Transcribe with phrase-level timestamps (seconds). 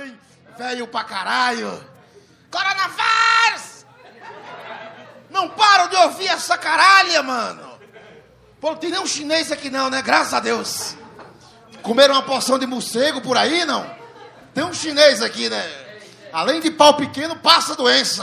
[0.00, 0.18] também,
[0.56, 1.84] velho pra caralho.
[2.50, 3.86] Coronavírus!
[5.28, 7.78] Não paro de ouvir essa caralha, mano.
[8.60, 10.02] Pô, não tem nenhum chinês aqui não, né?
[10.02, 10.96] Graças a Deus.
[11.82, 13.88] Comeram uma porção de morcego por aí, não?
[14.52, 15.62] Tem um chinês aqui, né?
[16.32, 18.22] Além de pau pequeno, passa doença.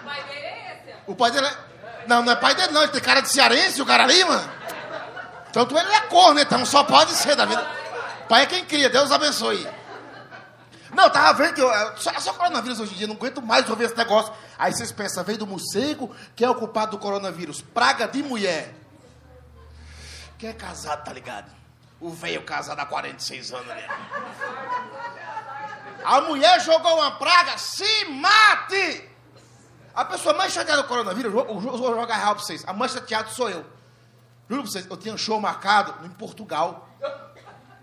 [0.00, 0.94] O pai dele é esse.
[1.06, 1.64] O pai dele é...
[2.06, 4.50] Não, não é pai dele não, ele tem cara de cearense, o cara ali, mano.
[5.52, 6.42] Tanto ele é cor, né?
[6.42, 7.83] Então só pode ser da vida.
[8.28, 9.66] Pai é quem cria, Deus abençoe.
[10.94, 13.84] Não, tava vendo que eu, só, só coronavírus hoje em dia, não aguento mais ouvir
[13.84, 14.32] esse negócio.
[14.56, 17.60] Aí vocês pensam, veio do morcego, que é o culpado do coronavírus.
[17.60, 18.72] Praga de mulher.
[20.38, 21.50] Quem é casado, tá ligado?
[22.00, 23.84] O velho casado há 46 anos ali.
[26.04, 29.10] A mulher jogou uma praga, se mate!
[29.94, 32.62] A pessoa mais chateada do coronavírus, eu vou, vou jogar real pra vocês.
[32.66, 33.64] A mais chateada sou eu.
[34.48, 36.88] Juro pra vocês, eu tinha um show marcado em Portugal.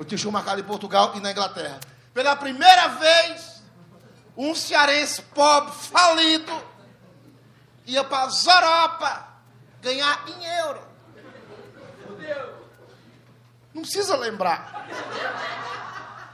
[0.01, 1.79] Eu tinha show marcado em Portugal e na Inglaterra.
[2.11, 3.61] Pela primeira vez,
[4.35, 6.51] um cearense pobre, falido,
[7.85, 9.27] ia para as Europa
[9.79, 10.81] ganhar em euro.
[13.75, 14.87] Não precisa lembrar.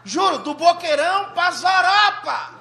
[0.06, 2.52] Juro, do Boqueirão para as Europa.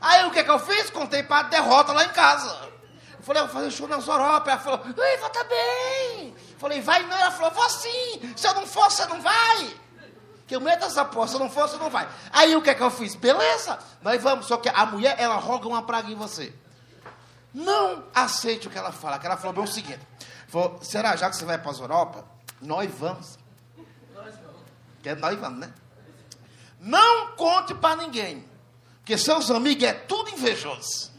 [0.00, 0.90] Aí o que, que eu fiz?
[0.90, 2.68] Contei para a derrota lá em casa.
[3.16, 4.50] Eu falei, eu vou fazer show nas Europa.
[4.50, 6.36] Ela falou, ei, vou também.
[6.50, 7.16] Eu falei, vai não.
[7.16, 8.34] Ela falou, vou sim.
[8.34, 9.85] Se eu não for, você não vai.
[10.46, 12.08] Que eu meto essa porra, se não for, você não vai.
[12.30, 13.16] Aí o que, que eu fiz?
[13.16, 14.46] Beleza, nós vamos.
[14.46, 16.54] Só que a mulher, ela roga uma praga em você.
[17.52, 19.18] Não aceite o que ela fala.
[19.18, 20.00] Que ela falou bem o seguinte.
[20.46, 22.24] Falou, será já que você vai para as Europa?
[22.60, 23.38] Nós vamos.
[25.02, 25.72] Que nós vamos, né?
[26.80, 28.44] Não conte para ninguém.
[28.98, 31.10] Porque seus amigos é tudo invejoso.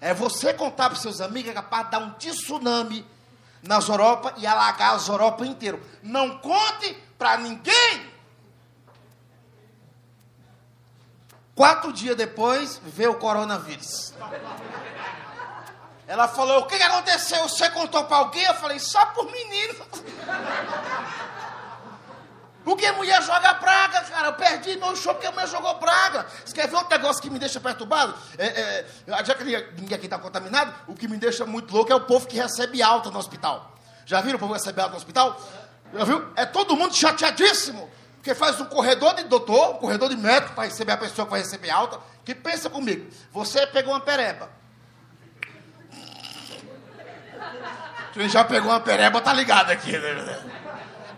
[0.00, 3.06] É você contar para seus amigos é capaz de dar um tsunami
[3.62, 5.80] nas Europa e alagar as Europa inteiro.
[6.02, 8.11] Não conte para ninguém.
[11.54, 14.14] Quatro dias depois, veio o coronavírus.
[16.06, 17.42] Ela falou: O que, que aconteceu?
[17.48, 18.44] Você contou para alguém?
[18.44, 19.86] Eu falei: Só por menino.
[22.64, 24.28] Porque mulher joga praga, cara.
[24.28, 26.26] Eu perdi meu show porque a mulher jogou praga.
[26.44, 28.14] Você quer ver outro negócio que me deixa perturbado?
[28.38, 28.86] É, é,
[29.24, 32.26] já que ninguém aqui está contaminado, o que me deixa muito louco é o povo
[32.26, 33.72] que recebe alta no hospital.
[34.06, 35.40] Já viram o povo que recebe alta no hospital?
[35.92, 36.32] Já viu?
[36.36, 37.90] É todo mundo chateadíssimo.
[38.22, 41.32] Porque faz um corredor de doutor, um corredor de médico para receber a pessoa que
[41.32, 41.98] vai receber alta.
[42.24, 44.48] Que pensa comigo, você pegou uma pereba.
[48.12, 50.40] Quem já pegou uma pereba tá ligado aqui, né?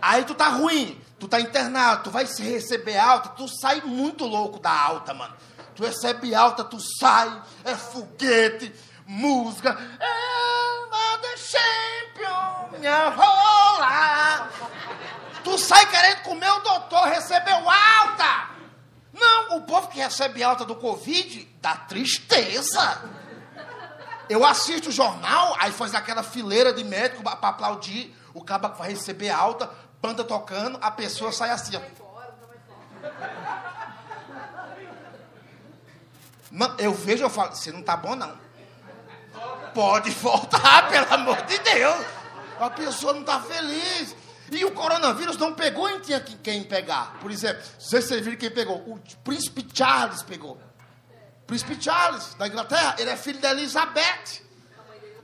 [0.01, 4.57] Aí tu tá ruim, tu tá internado, tu vai receber alta, tu sai muito louco
[4.57, 5.35] da alta, mano.
[5.75, 8.73] Tu recebe alta, tu sai, é foguete,
[9.05, 9.77] música.
[9.77, 14.49] I'm the champion, minha rola.
[15.45, 18.49] Tu sai querendo comer o doutor, recebeu alta.
[19.13, 23.03] Não, o povo que recebe alta do Covid dá tristeza.
[24.27, 28.11] Eu assisto o jornal, aí faz aquela fileira de médico para aplaudir.
[28.33, 29.69] O cabo vai receber alta,
[30.01, 31.81] banda tocando, a pessoa sai assim, ó.
[36.49, 38.35] Não, eu vejo, eu falo, você não tá bom não.
[39.75, 42.03] Pode voltar, pelo amor de Deus.
[42.59, 44.24] A pessoa não tá feliz.
[44.51, 47.17] E o coronavírus não pegou em tinha quem pegar.
[47.19, 48.77] Por exemplo, vocês viram quem pegou?
[48.77, 50.59] O príncipe Charles pegou.
[51.47, 54.41] Príncipe Charles, da Inglaterra, ele é filho da Elizabeth.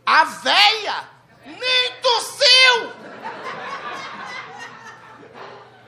[0.06, 1.10] A véia
[1.46, 2.94] nem tossiu.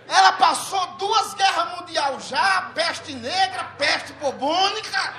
[0.08, 5.14] Ela passou duas guerras mundiais já, peste negra, peste bubônica.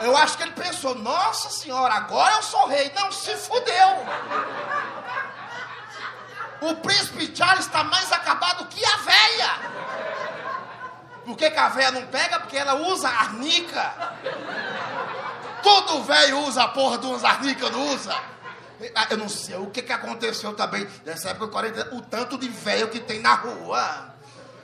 [0.00, 2.92] Eu acho que ele pensou, nossa senhora, agora eu sou rei.
[2.94, 4.06] Não, se fudeu.
[6.60, 9.50] O príncipe Charles está mais acabado que a véia.
[11.24, 12.40] Por que, que a véia não pega?
[12.40, 13.92] Porque ela usa arnica.
[15.62, 18.14] Todo velho usa a porra de umas arnica, não usa?
[18.94, 22.48] Ah, Eu não sei o que, que aconteceu também nessa época, 40, o tanto de
[22.48, 24.14] velho que tem na rua.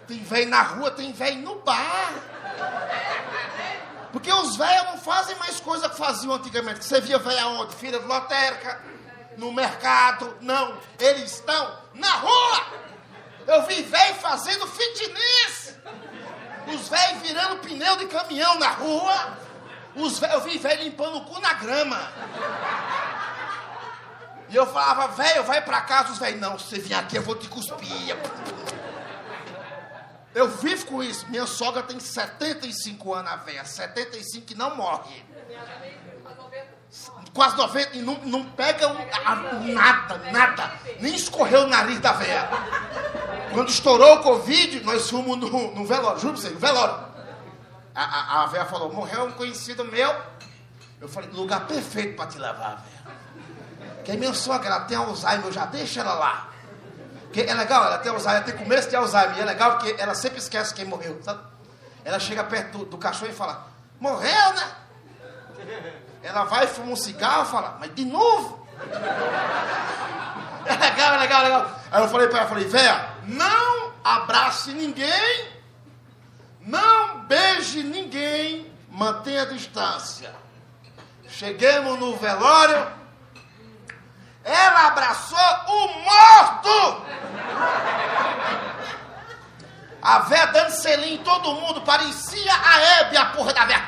[0.06, 2.12] Tem velho na rua, tem velho no bar.
[4.12, 6.84] Porque os velhos não fazem mais coisa que faziam antigamente.
[6.84, 7.74] Você via velho aonde?
[7.74, 8.80] Filha de lotérica,
[9.36, 10.36] no mercado.
[10.40, 12.66] Não, eles estão na rua.
[13.46, 15.76] Eu vi velho fazendo fitness.
[16.66, 19.38] Os velhos virando pneu de caminhão na rua.
[19.94, 22.12] Os véio, eu vi velho limpando o cu na grama.
[24.48, 26.12] E eu falava, velho, vai pra casa.
[26.12, 28.16] Os velhos, não, se você vier aqui eu vou te cuspir.
[30.34, 31.26] Eu vivo com isso.
[31.28, 33.64] Minha sogra tem 75 anos, a velha.
[33.64, 35.24] 75 que não morre.
[37.34, 39.34] Quase 90 e não, não pega um- a-
[39.72, 40.72] nada, nada.
[41.00, 42.48] Nem escorreu o nariz da velha.
[43.52, 46.94] Quando estourou o Covid, nós fomos no, no velório, juro pra você, velório.
[47.94, 50.14] A, a, a velha falou, morreu um conhecido meu.
[51.00, 53.16] Eu falei, lugar perfeito pra te levar, velho.
[53.96, 56.48] Porque minha sogra, ela tem Alzheimer, eu já deixo ela lá.
[57.22, 59.38] Porque é legal, ela tem Alzheimer, ela tem começo de Alzheimer.
[59.38, 61.40] E é legal porque ela sempre esquece quem morreu, sabe?
[62.04, 63.66] Ela chega perto do, do cachorro e fala,
[64.00, 64.68] morreu, né?
[66.22, 68.66] Ela vai, fuma um cigarro e fala, mas de novo?
[70.64, 71.80] É legal, é legal, é legal.
[71.90, 75.48] Aí eu falei para ela, falei, véia, não abrace ninguém,
[76.60, 80.32] não beije ninguém, mantenha a distância.
[81.26, 82.86] Cheguemos no velório,
[84.44, 87.06] ela abraçou o morto!
[90.00, 93.86] A véia dando selinho em todo mundo, parecia a Hebe, a porra da véia.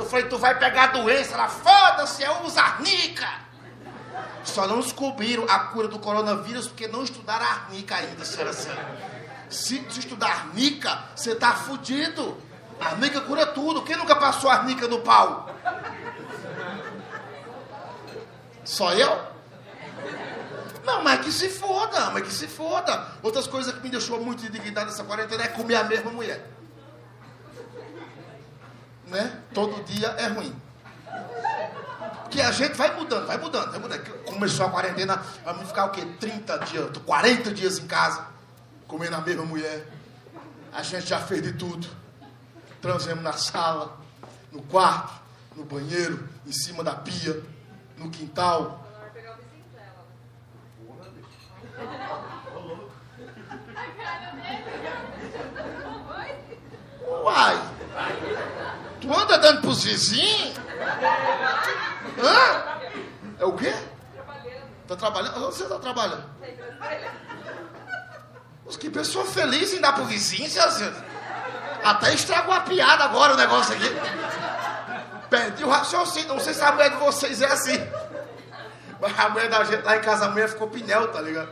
[0.00, 1.34] Eu falei, tu vai pegar doença.
[1.34, 3.28] Ela, foda-se, eu uso arnica.
[4.42, 8.70] Só não descobriram a cura do coronavírus porque não estudaram a arnica ainda, senhora assim.
[9.50, 12.38] Se, se estudar arnica, você tá fudido.
[12.80, 13.82] A arnica cura tudo.
[13.82, 15.54] Quem nunca passou arnica no pau?
[18.64, 19.20] Só eu?
[20.82, 23.06] Não, mas que se foda, mas que se foda.
[23.22, 26.42] Outras coisas que me deixou muito indignado nessa quarentena é comer a mesma mulher.
[29.10, 29.42] Né?
[29.52, 30.54] Todo dia é ruim.
[32.30, 34.24] Que a gente vai mudando, vai mudando, vai mudando.
[34.24, 36.06] Começou a quarentena, vamos ficar o quê?
[36.20, 38.24] 30 dias, 40 dias em casa,
[38.86, 39.86] comendo a mesma mulher.
[40.72, 41.88] A gente já fez de tudo.
[42.80, 43.98] Transemos na sala,
[44.52, 45.12] no quarto,
[45.56, 47.42] no banheiro, em cima da pia,
[47.98, 48.86] no quintal.
[57.24, 57.69] Uai!
[59.10, 60.56] Tu anda dando pros vizinhos?
[62.22, 62.80] Hã?
[63.40, 63.74] É o quê?
[64.86, 65.46] Tá trabalhando?
[65.46, 66.24] Onde você tá trabalhando?
[68.64, 70.92] Os que pessoa feliz em dar pro vizinho, seus...
[71.82, 73.88] Até estragou a piada agora o negócio aqui.
[75.28, 76.28] Perdi o raciocínio.
[76.28, 77.80] Não sei se a mulher de vocês é assim.
[79.00, 81.48] Mas a mulher da gente lá em casa, a mulher ficou pinel, tá ligado?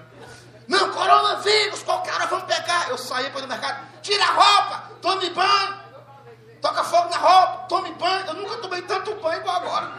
[0.68, 2.88] Não, coronavírus, qualquer hora vamos pegar.
[2.88, 5.87] Eu saí para o mercado, tira a roupa, tome banho,
[6.60, 8.26] toca fogo na roupa, tome banho.
[8.26, 9.92] Eu nunca tomei tanto banho igual agora.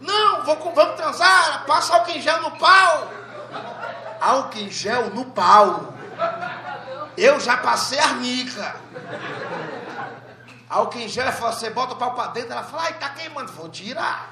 [0.00, 3.10] Não, vou, vamos transar, passa álcool em gel no pau.
[4.20, 5.94] Álcool em gel no pau.
[7.16, 8.76] Eu já passei arnica.
[10.68, 13.52] Álcool em gel, você bota o pau pra dentro, ela fala, ai, tá queimando.
[13.52, 14.30] Vou tirar.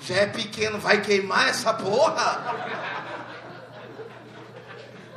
[0.00, 2.42] Já é pequeno, vai queimar essa porra?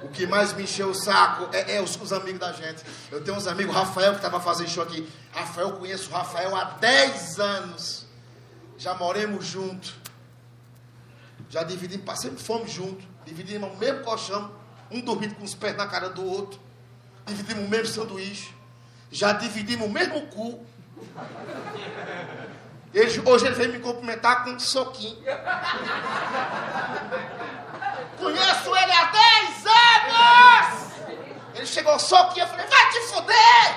[0.06, 2.84] O que mais me encheu o saco é, é os, os, amigos da gente.
[3.12, 5.12] Eu tenho uns amigos, Rafael, que estava fazendo show aqui.
[5.32, 8.06] Rafael, conheço o Rafael há 10 anos.
[8.78, 9.96] Já moremos juntos.
[11.50, 13.04] Já dividimos, passamos fome junto.
[13.26, 14.52] Dividimos o mesmo colchão.
[14.92, 16.60] Um dormindo com os pés na cara do outro.
[17.26, 18.54] Dividimos o mesmo sanduíche.
[19.12, 20.64] Já dividimos o mesmo cu.
[22.94, 25.18] Ele, hoje ele veio me cumprimentar com um soquinho.
[28.20, 30.86] Conheço ele há 10 anos!
[31.56, 33.76] Ele chegou só aqui, eu falei, vai te fuder!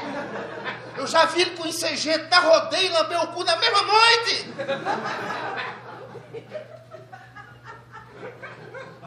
[0.96, 4.54] Eu já vi ele conhecer gente da rodeio e lambeu o cu na mesma noite!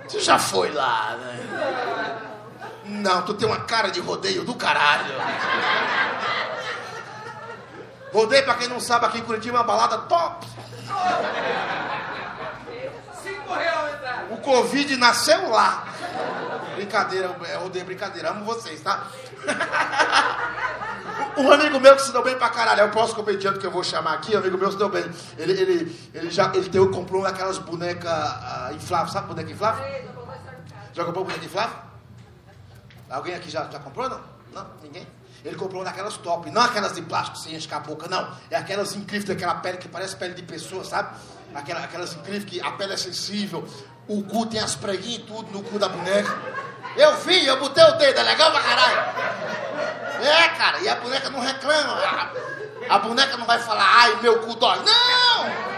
[0.08, 2.32] Você já foi lá, né?
[2.84, 5.14] Não, tu tem uma cara de rodeio do caralho.
[8.14, 10.46] Rodeio, pra quem não sabe, aqui em Curitiba é uma balada top.
[14.32, 15.88] O Covid nasceu lá.
[16.76, 19.08] Brincadeira, eu odeio brincadeira, amo vocês, tá?
[21.38, 23.72] Um amigo meu que se deu bem pra caralho, é o próximo comediante que eu
[23.72, 25.06] vou chamar aqui, um amigo meu se deu bem.
[25.38, 29.84] Ele, ele, ele já ele deu, comprou aquelas bonecas uh, infláveis, sabe boneca inflável?
[30.94, 31.78] Já comprou boneca inflável?
[33.10, 34.22] Alguém aqui já, já comprou, não?
[34.54, 34.68] Não?
[34.84, 35.08] Ninguém?
[35.44, 38.30] Ele comprou naquelas top, não aquelas de plástico sem encher a boca, não.
[38.50, 41.18] É aquelas incríveis daquela pele que parece pele de pessoa, sabe?
[41.56, 43.68] Aquela, aquelas incríveis que a pele é sensível,
[44.12, 46.38] o cu tem as preguinhas e tudo no cu da boneca.
[46.98, 48.98] Eu vi, eu botei o dedo, é legal pra caralho.
[50.22, 51.94] É, cara, e a boneca não reclama.
[51.94, 54.80] A, a boneca não vai falar, ai, meu cu dói.
[54.80, 55.72] Não!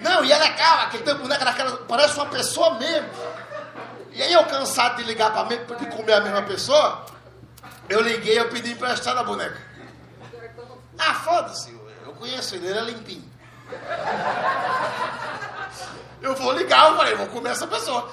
[0.00, 3.08] Não, e é legal, aquele tem boneca daquela, parece uma pessoa mesmo.
[4.10, 7.06] E aí eu cansado de ligar pra mim, de comer a mesma pessoa,
[7.88, 9.62] eu liguei, eu pedi emprestado a boneca.
[10.98, 11.70] Ah, foda-se,
[12.04, 13.32] eu conheço ele, ele é limpinho.
[16.24, 18.10] Eu vou ligar, eu falei, vou comer essa pessoa.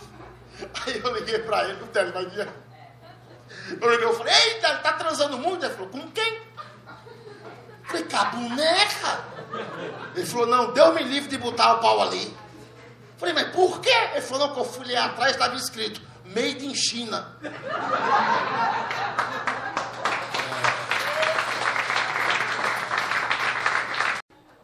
[0.86, 2.48] Aí eu liguei pra ele no televisão.
[3.78, 5.62] Eu liguei, eu falei, eita, tá transando muito?
[5.62, 6.36] Ele falou, com quem?
[6.36, 9.24] Eu falei, com a boneca.
[10.14, 12.34] Ele falou, não, Deus me livre de botar o pau ali.
[13.18, 13.92] Falei, mas por quê?
[14.12, 17.36] Ele falou que eu fui ler atrás, estava escrito, Made in China.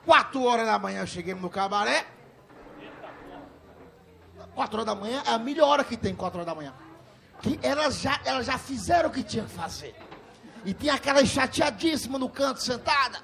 [0.06, 2.11] Quatro horas da manhã cheguei no cabaré.
[4.54, 6.74] Quatro horas da manhã é a melhor hora que tem, quatro horas da manhã.
[7.40, 9.94] Que elas já, elas já fizeram o que tinha que fazer.
[10.64, 13.18] E tinha aquela chateadíssima no canto, sentada.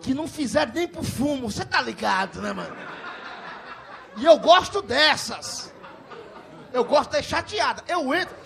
[0.00, 1.50] Que não fizeram nem pro fumo.
[1.50, 2.76] Você tá ligado, né, mano?
[4.16, 5.72] E eu gosto dessas.
[6.72, 7.84] Eu gosto de chateada.
[7.86, 8.36] Eu entro.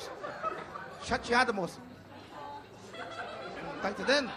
[1.05, 1.81] Chateada, moça.
[3.81, 4.31] Tá entendendo?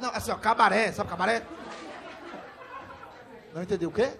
[0.00, 1.44] Não, assim, ó, cabaré, sabe cabaré?
[3.54, 4.18] Não entendeu o quê?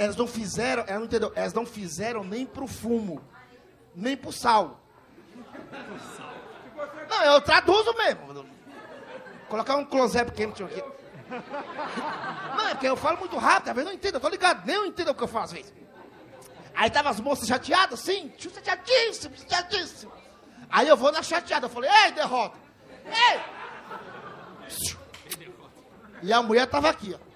[0.00, 3.22] Elas não fizeram, elas não entendeu, elas não fizeram nem pro fumo,
[3.94, 4.80] nem pro sal.
[7.06, 8.46] Não, eu traduzo mesmo.
[9.46, 10.82] Colocar um close-up quente aqui.
[11.28, 14.76] Não, é porque eu falo muito rápido, às vezes não entendo, eu tô ligado, nem
[14.76, 15.74] eu entendo o que eu falo às vezes.
[16.74, 20.12] Aí tava as moças chateadas, sim, chateadíssimo, chateadíssimo.
[20.70, 22.56] Aí eu vou na chateada, eu falei, ei, derrota,
[23.04, 23.38] ei!
[26.22, 27.30] E a mulher tava aqui, ó.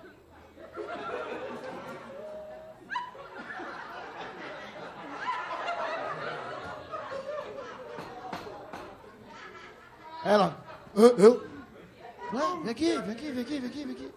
[10.25, 10.57] Ela,
[10.95, 11.47] eu, eu.
[12.62, 14.14] Vem aqui, vem aqui, vem aqui, vem aqui, vem aqui.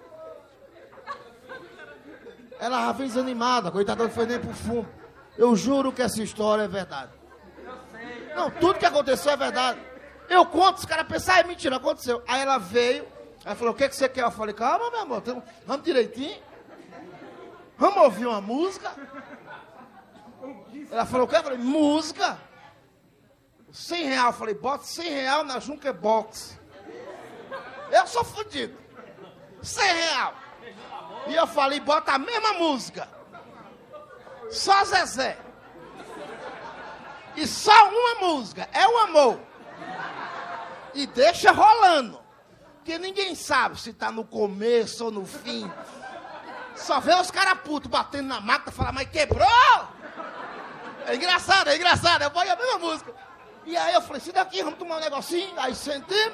[2.60, 4.88] Ela já vem desanimada, coitada, não foi nem pro fundo.
[5.38, 7.12] Eu juro que essa história é verdade.
[8.36, 9.80] Não, tudo que aconteceu é verdade.
[10.30, 12.24] Eu conto, os caras pensam, ah, é mentira, aconteceu.
[12.28, 13.06] Aí ela veio,
[13.46, 14.24] ela falou, o que, que você quer?
[14.24, 15.24] Eu falei, calma, meu amor,
[15.66, 16.42] vamos direitinho.
[17.78, 18.92] Vamos ouvir uma música.
[20.90, 21.36] Ela falou, o que?
[21.36, 22.40] Eu falei, música.
[23.78, 24.34] 100 real.
[24.34, 26.60] Falei, bota 100 real na Junker Box.
[27.92, 28.78] Eu sou fodido.
[29.62, 30.34] 100 real.
[31.28, 33.08] E eu falei, bota a mesma música.
[34.50, 35.38] Só Zezé.
[37.36, 38.68] E só uma música.
[38.74, 39.40] É o amor.
[40.94, 42.20] E deixa rolando.
[42.78, 45.72] Porque ninguém sabe se tá no começo ou no fim.
[46.76, 49.48] Só vê os caras putos batendo na máquina e falar, mas quebrou!
[51.06, 52.24] É engraçado, é engraçado.
[52.24, 53.27] Eu vou a mesma música.
[53.68, 55.54] E aí eu falei, se daqui, vamos tomar um negocinho.
[55.60, 56.34] Aí sentei,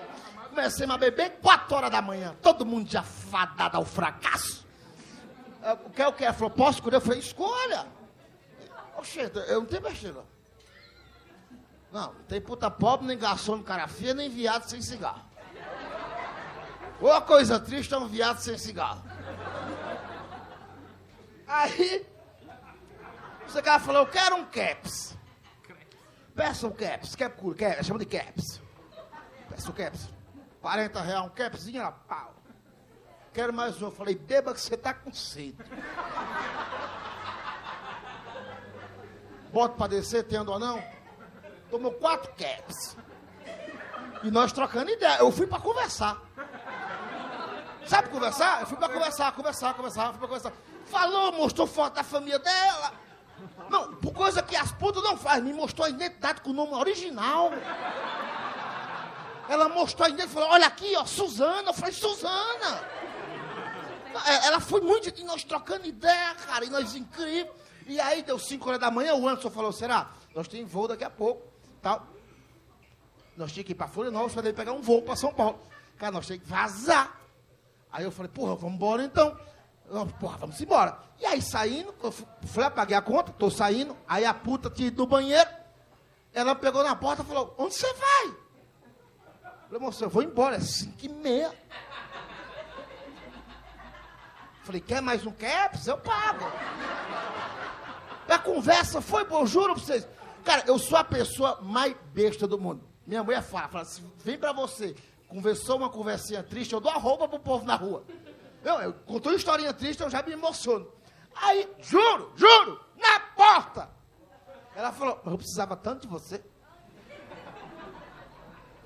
[0.49, 2.35] comecei a beber, 4 horas da manhã.
[2.43, 4.63] Todo mundo já fadado ao fracasso.
[5.83, 6.23] O que é o que?
[6.23, 6.97] Ela falou, posso escolher?
[6.97, 7.87] Eu falei, escolha.
[8.95, 10.23] Oxe, eu não tenho besteira.
[11.91, 15.21] Não, não tem puta pobre, nem garçom no cara feia, nem viado sem cigarro.
[17.01, 19.03] Ou a coisa triste é um viado sem cigarro.
[21.47, 22.05] Aí,
[23.47, 25.17] você cara falou, eu quero um caps.
[26.35, 28.59] Peça um caps, cap cool, cap, chama de caps.
[29.49, 30.09] Peça um caps.
[30.61, 32.33] 40 reais, um capzinho, pau.
[33.33, 33.85] Quero mais um.
[33.85, 35.57] Eu falei, beba que você tá com sede.
[39.51, 40.83] Bota pra descer, tendo ou não?
[41.69, 42.97] Tomou quatro caps.
[44.23, 45.19] E nós trocando ideia.
[45.19, 46.19] Eu fui pra conversar.
[47.85, 48.61] Sabe conversar?
[48.61, 50.53] Eu fui pra conversar, conversar, conversar, fui pra conversar.
[50.85, 52.93] Falou, mostrou foto da família dela.
[53.69, 56.73] Não, por coisa que as putas não fazem, me mostrou a identidade com o nome
[56.73, 57.51] original.
[59.49, 61.69] Ela mostrou a identidade e falou, olha aqui, ó, Suzana.
[61.69, 62.83] Eu falei, Suzana.
[64.25, 67.53] É, ela foi muito, e nós trocando ideia, cara, e nós incrível.
[67.87, 70.11] E aí deu 5 horas da manhã, o Anderson falou, será?
[70.33, 71.41] Nós temos voo daqui a pouco,
[71.81, 72.07] tal.
[73.35, 75.59] Nós tínhamos que ir para Florianópolis para pegar um voo para São Paulo.
[75.97, 77.19] Cara, nós tínhamos que vazar.
[77.91, 79.37] Aí eu falei, porra, vamos embora então.
[79.93, 80.97] Eu, porra, vamos embora.
[81.19, 83.95] E aí saindo, eu fui, apaguei a conta, tô saindo.
[84.07, 85.47] Aí a puta tinha ido no banheiro.
[86.33, 88.35] Ela pegou na porta e falou, onde você vai?
[89.69, 91.53] Eu falei, eu vou embora, é 5 e meia.
[94.63, 95.85] Falei, quer mais um caps?
[95.85, 96.45] Eu pago.
[98.27, 100.07] A conversa foi boa, juro pra vocês.
[100.43, 102.83] Cara, eu sou a pessoa mais besta do mundo.
[103.05, 104.95] Minha mulher fala, fala assim, vem pra você.
[105.27, 108.03] Conversou uma conversinha triste, eu dou a roupa pro povo na rua.
[108.63, 110.87] Eu, eu contou uma historinha triste, eu já me emociono.
[111.35, 113.89] Aí, juro, juro, na porta.
[114.75, 116.43] Ela falou, mas eu precisava tanto de você.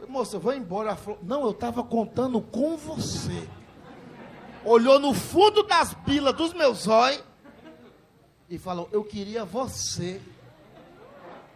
[0.08, 0.90] Moça, eu vou embora.
[0.90, 3.48] Ela falou, não, eu estava contando com você.
[4.66, 7.24] Olhou no fundo das bilas dos meus olhos
[8.50, 10.22] e falou, eu queria você.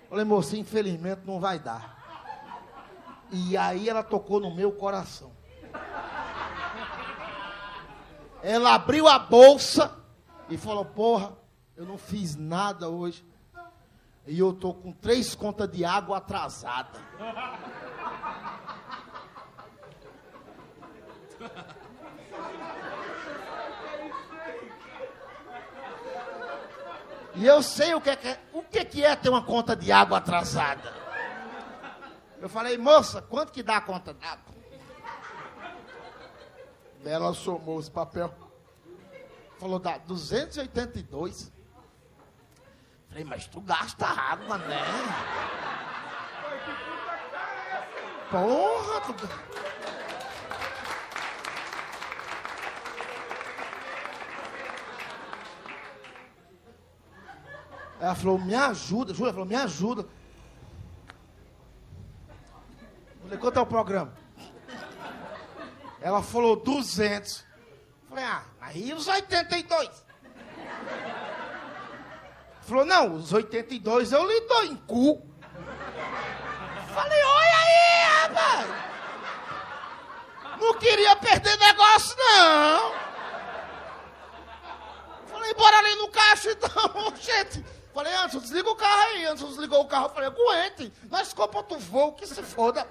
[0.10, 2.00] Falei, moça, infelizmente não vai dar.
[3.32, 5.32] E aí ela tocou no meu coração.
[8.43, 9.95] Ela abriu a bolsa
[10.50, 11.33] e falou: Porra,
[11.75, 13.25] eu não fiz nada hoje.
[14.27, 17.00] E eu tô com três contas de água atrasada.
[27.33, 30.17] E eu sei o que é, o que, que é ter uma conta de água
[30.17, 30.93] atrasada.
[32.39, 34.50] Eu falei, moça, quanto que dá a conta d'água?
[37.03, 38.34] Ela somou os papel.
[39.58, 41.51] Falou, dá 282.
[43.10, 44.79] Falei, mas tu gasta água, né?
[48.29, 49.29] Porra, tu...
[58.00, 59.13] Ela falou, me ajuda.
[59.13, 60.08] Júlia falou, me ajuda.
[63.22, 64.21] Falei, quanto é o programa?
[66.01, 67.39] Ela falou, 200.
[67.39, 69.89] Eu falei, ah, aí os 82.
[72.62, 75.25] Falou, não, os 82 eu lhe dou em cu.
[76.93, 78.67] Falei, olha aí, rapaz.
[80.60, 82.93] Não queria perder negócio, não.
[85.27, 87.63] Falei, bora ali no caixa então, gente.
[87.93, 89.25] Falei, Anderson, desliga o carro aí.
[89.25, 90.10] Anderson desligou o carro.
[90.10, 90.93] Falei, aguente.
[91.10, 92.88] Nós compra outro voo, que se foda.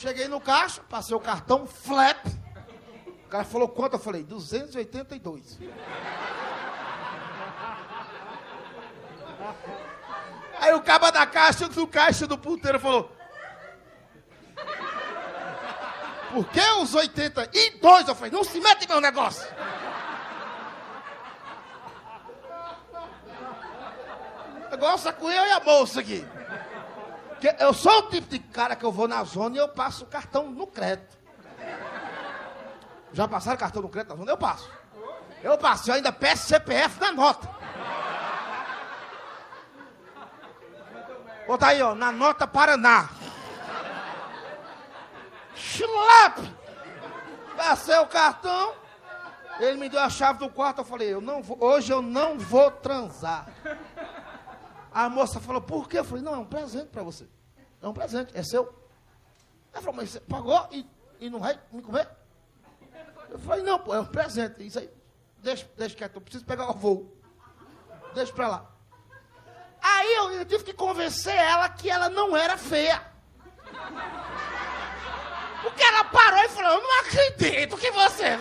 [0.00, 2.24] Cheguei no caixa, passei o cartão, flap.
[3.26, 3.96] O cara falou quanto?
[3.96, 5.58] Eu falei, 282.
[10.58, 13.14] Aí o caba da caixa do caixa do puteiro falou.
[16.32, 18.08] Por que os 82?
[18.08, 19.46] Eu falei, não se mete em meu negócio.
[24.70, 26.26] negócio é eu e a moça aqui.
[27.40, 30.04] Que eu sou o tipo de cara que eu vou na zona e eu passo
[30.04, 31.18] o cartão no crédito.
[33.12, 34.30] Já passaram cartão no crédito na zona?
[34.30, 34.70] Eu passo.
[35.42, 37.48] Eu passo, eu ainda peço CPF na nota.
[41.46, 43.08] Bota aí, ó, na nota Paraná.
[45.54, 46.38] Schlap!
[47.56, 48.72] Passei o cartão,
[49.58, 52.38] ele me deu a chave do quarto, eu falei, eu não vou, hoje eu não
[52.38, 53.46] vou transar.
[54.92, 55.98] A moça falou, por quê?
[55.98, 57.28] Eu falei, não, é um presente para você.
[57.80, 58.74] É um presente, é seu.
[59.72, 60.86] Ela falou, mas você pagou e,
[61.20, 62.08] e não vai me comer?
[63.28, 64.66] Eu falei, não, pô, é um presente.
[64.66, 64.90] Isso aí,
[65.38, 67.16] deixa, deixa quieto, eu preciso pegar o voo.
[68.14, 68.70] Deixa pra lá.
[69.80, 73.00] Aí eu, eu tive que convencer ela que ela não era feia.
[75.62, 78.38] Porque ela parou e falou, eu não acredito que você...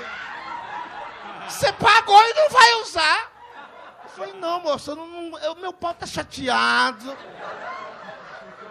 [1.47, 3.28] Você pagou e não vai usar.
[4.09, 7.15] Eu falei, não, moça, não, não, eu, meu pau tá chateado.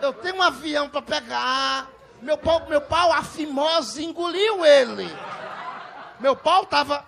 [0.01, 1.89] Eu tenho um avião para pegar.
[2.21, 5.09] Meu pau, meu pau, a fimose engoliu ele.
[6.19, 7.07] Meu pau tava.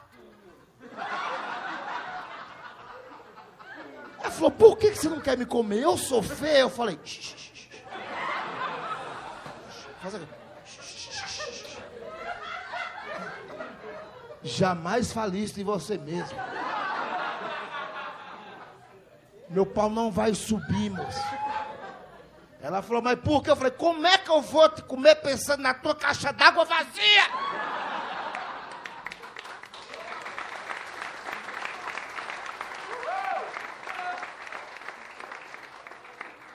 [4.21, 5.83] Ela falou, por que, você não quer me comer?
[5.83, 6.59] Eu sou feio.
[6.59, 6.99] Eu falei.
[14.43, 16.39] Jamais fale isso em você mesmo.
[19.51, 21.25] Meu pau não vai subir, moça.
[22.63, 23.51] Ela falou, mas por que?
[23.51, 27.27] Eu falei, como é que eu vou te comer pensando na tua caixa d'água vazia?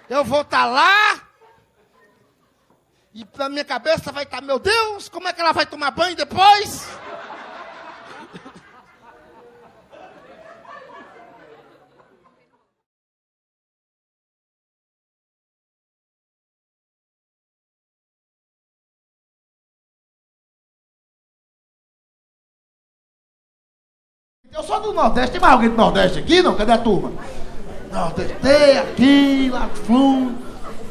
[0.08, 1.22] Eu vou estar tá lá
[3.14, 5.92] e na minha cabeça vai estar, tá, meu Deus, como é que ela vai tomar
[5.92, 6.88] banho depois?
[24.56, 26.42] Eu sou do Nordeste, tem mais alguém do Nordeste aqui?
[26.42, 26.56] Não?
[26.56, 27.12] Cadê a turma?
[27.92, 30.32] Nordeste, tem aqui, lá Flu.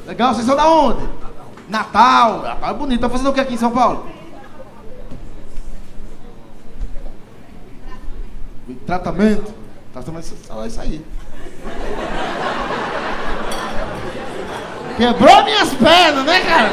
[0.06, 1.08] Legal, vocês são da onde?
[1.66, 2.42] Natal.
[2.42, 2.96] Natal é bonito.
[2.96, 4.06] Estão fazendo o que aqui em São Paulo?
[8.84, 9.54] Tratamento.
[9.94, 11.06] Tratamento é isso aí.
[14.98, 16.70] Quebrou minhas pernas, né, cara?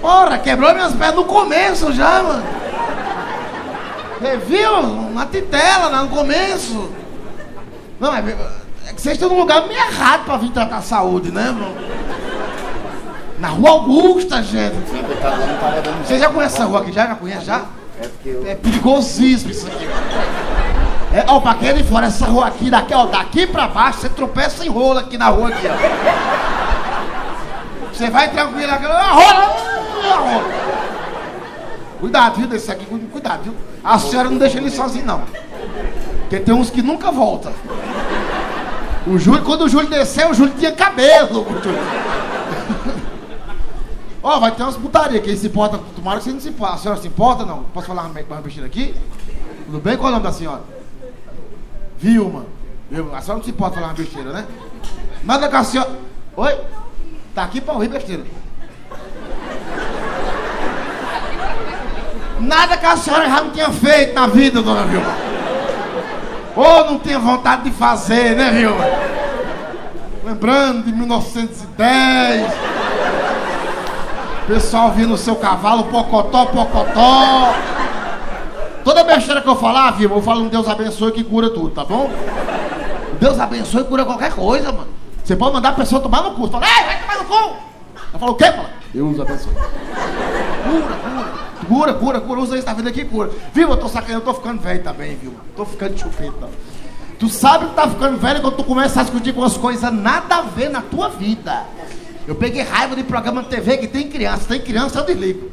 [0.00, 2.57] Porra, quebrou minhas pernas no começo já, mano.
[4.20, 4.80] Você viu?
[4.80, 6.90] Uma titela no começo.
[8.00, 8.18] Não, é,
[8.88, 11.72] é que vocês estão num lugar meio errado pra vir tratar saúde, né, irmão?
[13.38, 14.74] Na Rua Augusta, gente.
[16.04, 16.92] Você já conhece essa rua aqui?
[16.92, 17.06] Já?
[17.06, 17.44] Já conhece?
[17.44, 17.64] Já?
[18.46, 19.88] É perigosíssimo isso aqui.
[21.12, 24.00] É, ó, pra quem é de fora, essa rua aqui, daqui, ó, daqui pra baixo,
[24.00, 25.72] você tropeça em rola aqui na rua aqui, ó.
[27.92, 30.44] Você vai tranquilo aqui, rola, rola.
[32.00, 33.54] Cuidado, viu, desse aqui, cuidado, viu?
[33.88, 35.22] A senhora não deixa ele sozinho, não.
[36.20, 37.54] Porque tem uns que nunca voltam.
[39.06, 41.46] O Júlio, quando o Júlio desceu, o Júlio tinha cabelo.
[44.22, 45.80] Ó, oh, vai ter umas putarias que ele se importa.
[45.96, 46.74] Tomara que você não se importa.
[46.74, 47.62] A senhora se importa, não?
[47.72, 48.94] Posso falar uma besteira aqui?
[49.64, 49.96] Tudo bem?
[49.96, 50.60] Qual é o nome da senhora?
[51.96, 52.44] Vilma.
[52.92, 54.46] A senhora não se importa falar uma besteira, né?
[55.24, 55.90] Nada que a senhora.
[56.36, 56.58] Oi?
[57.34, 58.22] Tá aqui pra ouvir besteira.
[62.40, 65.14] Nada que a senhora já não tinha feito na vida, dona Vilma.
[66.54, 68.84] Ou não tinha vontade de fazer, né, Vilma?
[70.24, 72.52] Lembrando de 1910.
[74.46, 77.54] Pessoal vindo o seu cavalo, pocotó, pocotó.
[78.84, 81.84] Toda besteira que eu falar, Vilma, eu falo um Deus abençoe que cura tudo, tá
[81.84, 82.10] bom?
[83.20, 84.88] Deus abençoe e cura qualquer coisa, mano.
[85.22, 86.42] Você pode mandar a pessoa tomar no cu.
[86.42, 87.56] Você fala, ei, vai tomar no cu!
[88.10, 88.50] Ela fala, o quê?
[88.50, 89.52] Fala, Deus abençoe.
[89.52, 91.37] Cura, cura.
[91.68, 92.40] Cura, cura, cura.
[92.40, 93.30] Usa isso na vida aqui, cura.
[93.52, 93.68] Viu?
[93.68, 95.34] Eu tô eu tô ficando velho também, viu?
[95.54, 96.48] Tô ficando de chupeta.
[97.18, 100.36] Tu sabe que tá ficando velho quando tu começa a discutir com as coisas nada
[100.36, 101.64] a ver na tua vida.
[102.26, 104.44] Eu peguei raiva de programa de TV que tem criança.
[104.48, 105.50] Tem criança, eu desligo.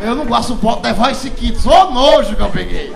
[0.00, 1.66] Eu não gosto do The Voice Kids.
[1.66, 2.94] Ô nojo que eu peguei.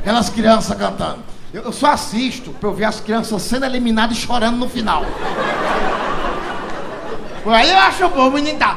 [0.00, 1.18] Aquelas crianças cantando.
[1.52, 5.04] Eu, eu só assisto pra eu ver as crianças sendo eliminadas e chorando no final.
[7.46, 8.76] Aí eu acho bom, o menino tá.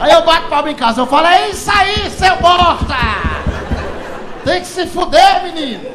[0.00, 2.96] Aí eu bato palma em casa, eu falo, é isso aí, seu bosta!
[4.44, 5.90] Tem que se fuder, menino!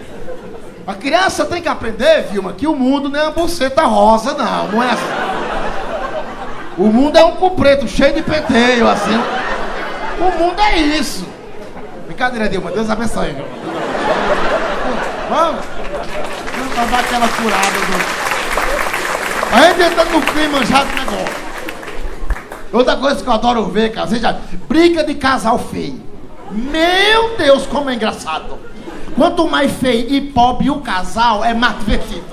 [0.85, 4.67] A criança tem que aprender, Vilma, que o mundo não é uma buceta rosa, não,
[4.67, 5.03] não é assim.
[6.77, 9.19] O mundo é um cu preto, cheio de penteio, assim.
[10.19, 11.27] O mundo é isso.
[12.05, 13.49] Brincadeira, Dilma, Deus abençoe, Vilma.
[15.29, 15.65] Vamos?
[16.75, 18.26] Vamos dar aquela curada, Vilma.
[19.51, 21.47] A gente entrando no clima já do negócio.
[22.73, 24.37] Outra coisa que eu adoro ver, cara, já.
[24.67, 26.01] Briga de casal feio.
[26.51, 28.57] Meu Deus, como é engraçado.
[29.15, 32.25] Quanto mais feio e pobre o casal, é mais divertido.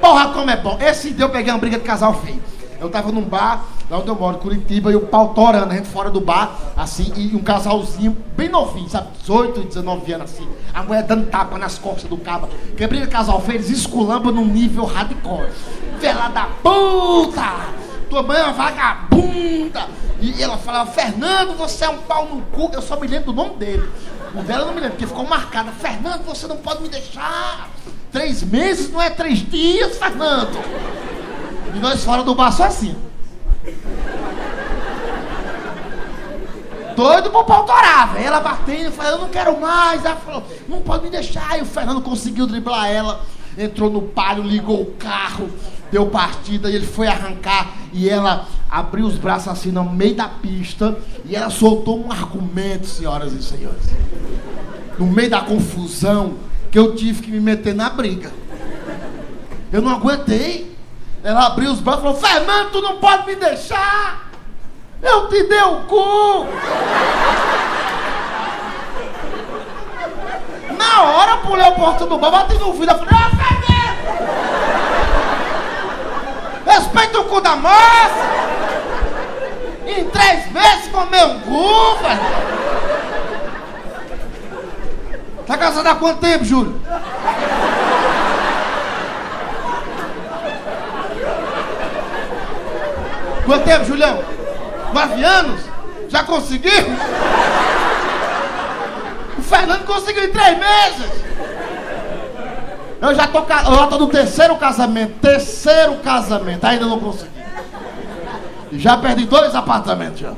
[0.00, 0.76] Porra, como é bom.
[0.80, 2.42] Esse dia eu peguei uma briga de casal feio.
[2.80, 5.88] Eu tava num bar, lá onde eu moro, Curitiba, e o pau torando, a gente
[5.88, 9.08] fora do bar, assim, e um casalzinho bem novinho, sabe?
[9.20, 10.48] 18, 19 anos, assim.
[10.74, 12.48] A mulher dando tapa nas costas do cabo.
[12.76, 15.50] Que briga de casal feio, eles esculambam num nível hardcore.
[15.98, 17.78] Vela da puta!
[18.10, 19.88] Tua mãe é uma vagabunda!
[20.20, 22.70] E ela falava, Fernando, você é um pau no cu.
[22.72, 23.88] Eu só me lembro do nome dele.
[24.34, 25.70] O dela eu não me lembro, porque ficou marcada.
[25.72, 27.70] Fernando, você não pode me deixar.
[28.10, 30.58] Três meses não é três dias, Fernando.
[31.74, 32.96] E nós fora do bar só assim.
[36.98, 38.26] Doido pro pau torar, velho.
[38.26, 40.04] Ela batendo, falando, eu não quero mais.
[40.04, 41.56] Ela falou, não pode me deixar.
[41.56, 43.24] E o Fernando conseguiu driblar ela.
[43.56, 45.48] Entrou no palio, ligou o carro,
[45.92, 47.70] deu partida e ele foi arrancar.
[47.92, 50.98] E ela abriu os braços assim no meio da pista.
[51.24, 53.84] E ela soltou um argumento, senhoras e senhores.
[54.98, 56.34] No meio da confusão,
[56.68, 58.32] que eu tive que me meter na briga.
[59.72, 60.76] Eu não aguentei.
[61.22, 64.27] Ela abriu os braços e falou: Fernando, tu não pode me deixar!
[65.02, 66.46] Eu te dei o cu!
[70.76, 73.98] Na hora pulei a porta do bar, bati no vidro, falei: Ô Fernando!
[76.66, 78.28] Respeita o cu da moça!
[79.86, 82.20] Em três meses comeu um cu, velho!
[85.46, 86.78] Tá casado há quanto tempo, Júlio?
[93.46, 94.37] Quanto tempo, Julião?
[94.92, 95.60] Nove anos?
[96.08, 96.72] Já conseguiu?
[99.38, 101.18] O Fernando conseguiu em três meses.
[103.00, 105.20] Eu já tô, eu tô no terceiro casamento.
[105.20, 106.64] Terceiro casamento.
[106.64, 107.30] Ainda não consegui.
[108.72, 110.32] Já perdi dois apartamentos já.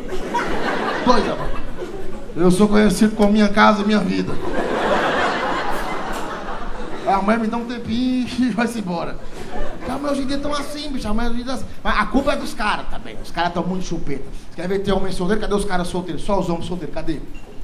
[1.04, 1.60] Dois apartamentos.
[2.36, 4.32] Eu sou conhecido com minha casa minha vida.
[7.12, 9.16] A mãe me dá um tempinho e vai-se embora.
[9.78, 11.08] Porque a mãe hoje em dia estão assim, bicho.
[11.08, 11.66] A mãe hoje em dia assim.
[11.82, 13.16] Mas a culpa é dos caras também.
[13.22, 14.24] Os caras estão muito chupeta.
[14.24, 15.40] Você quer ver ter homem solteiro?
[15.40, 16.22] Cadê os caras solteiros?
[16.22, 16.94] Só os homens solteiros.
[16.94, 17.20] Cadê?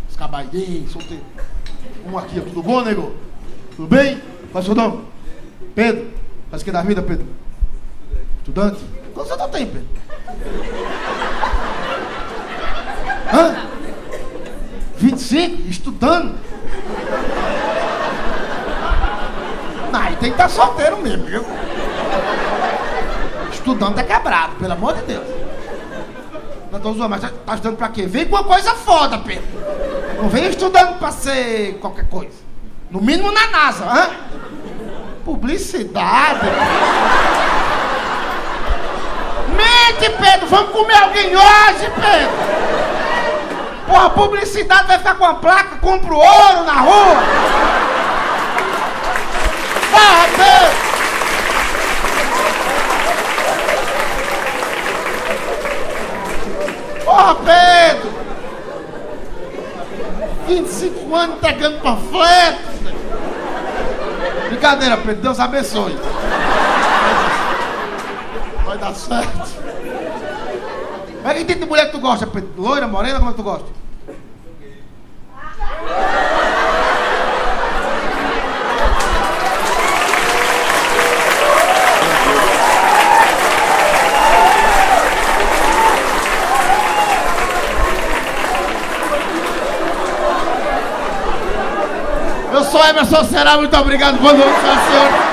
[0.09, 1.25] Os cabaidinhos, solteiros.
[2.07, 3.15] Um aqui, tudo bom, nego?
[3.75, 4.21] Tudo bem?
[4.53, 5.05] Qual é o seu nome?
[5.75, 6.11] Pedro.
[6.51, 7.27] Faz o que da vida, Pedro?
[8.39, 8.81] Estudante?
[9.13, 9.89] Quantos anos tem, Pedro?
[13.33, 13.67] Hã?
[14.97, 15.69] 25?
[15.69, 16.35] Estudando?
[19.97, 21.45] Aí tem que estar solteiro mesmo, viu?
[23.51, 25.27] Estudando é quebrado, pelo amor de Deus.
[26.71, 28.07] Não tô zoando, mas tá, tá estudando pra quê?
[28.07, 29.45] Vem com uma coisa foda, Pedro.
[30.21, 32.37] Não vem estudando pra ser qualquer coisa.
[32.91, 34.11] No mínimo na NASA, hã?
[35.25, 36.47] Publicidade.
[39.49, 42.57] Mente, Pedro, vamos comer alguém hoje, Pedro.
[43.87, 47.66] Porra, publicidade vai ficar com a placa, compra ouro na rua.
[50.37, 50.77] Pedro!
[57.05, 58.11] Porra, Pedro!
[60.47, 62.77] 25 anos entregando panfletos!
[64.57, 65.23] brincadeira, Pedro.
[65.23, 65.97] Deus abençoe.
[68.65, 69.67] Vai dar certo.
[71.23, 72.51] Mas que tipo de mulher que tu gosta, Pedro?
[72.57, 73.77] Loira, morena, como é que tu gosta?
[92.53, 94.19] Eu sou Emerson Será, muito obrigado.
[94.19, 95.27] Boa noite, senhor.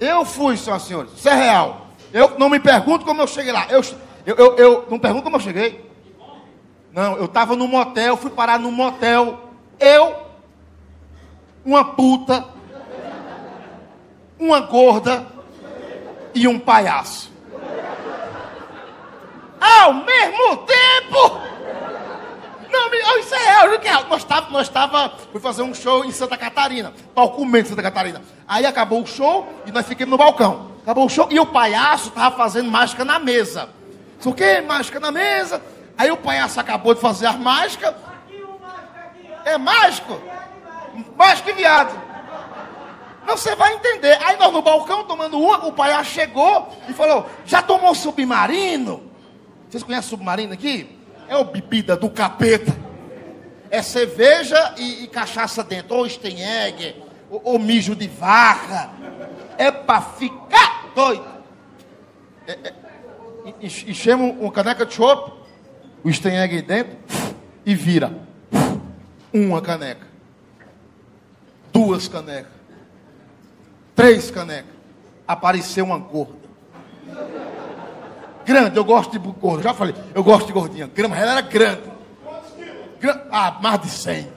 [0.00, 1.12] Eu fui, senhoras e senhores.
[1.12, 1.86] Isso é real.
[2.12, 3.66] Eu não me pergunto como eu cheguei lá.
[3.70, 3.80] Eu,
[4.26, 5.88] eu, eu, eu não pergunto como eu cheguei.
[6.92, 9.50] Não, eu estava no motel, fui parar no motel.
[9.78, 10.16] Eu,
[11.64, 12.44] uma puta,
[14.38, 15.26] uma gorda
[16.34, 17.35] e um palhaço.
[19.66, 21.40] Ao mesmo tempo!
[22.70, 24.08] Não, oh, isso é real, isso é.
[24.08, 28.22] Nós estávamos, nós tava, fui fazer um show em Santa Catarina, palco em Santa Catarina.
[28.46, 30.70] Aí acabou o show e nós ficamos no balcão.
[30.82, 33.68] Acabou o show e o palhaço estava fazendo mágica na mesa.
[34.20, 34.60] Isso o quê?
[34.60, 35.60] Mágica na mesa.
[35.98, 37.94] Aí o palhaço acabou de fazer as mágicas.
[39.44, 40.20] É mágico?
[41.16, 42.06] Mágico e viado.
[43.26, 44.16] Não, você vai entender.
[44.22, 49.15] Aí nós no balcão tomando uma, o palhaço chegou e falou: Já tomou submarino?
[49.68, 50.98] Vocês conhecem submarino aqui?
[51.28, 52.74] É o bebida do capeta.
[53.70, 55.96] É cerveja e, e cachaça dentro.
[55.96, 56.96] Ou Steinegger,
[57.30, 58.90] ou, ou, mijo de vaca.
[59.58, 61.26] É pra ficar doido.
[62.46, 62.74] É, é,
[63.60, 65.32] enchemos uma caneca de chope,
[66.04, 66.96] o Steinegger dentro,
[67.64, 68.12] e vira.
[69.32, 70.06] Uma caneca.
[71.72, 72.52] Duas canecas.
[73.94, 74.70] Três canecas.
[75.26, 76.46] Apareceu uma gorda.
[78.46, 79.60] Grande, eu gosto de gordo.
[79.60, 80.88] Já falei, eu gosto de gordinha.
[81.10, 81.82] Mas ela era grande.
[83.00, 83.22] grande.
[83.32, 84.32] Ah, mais de 100.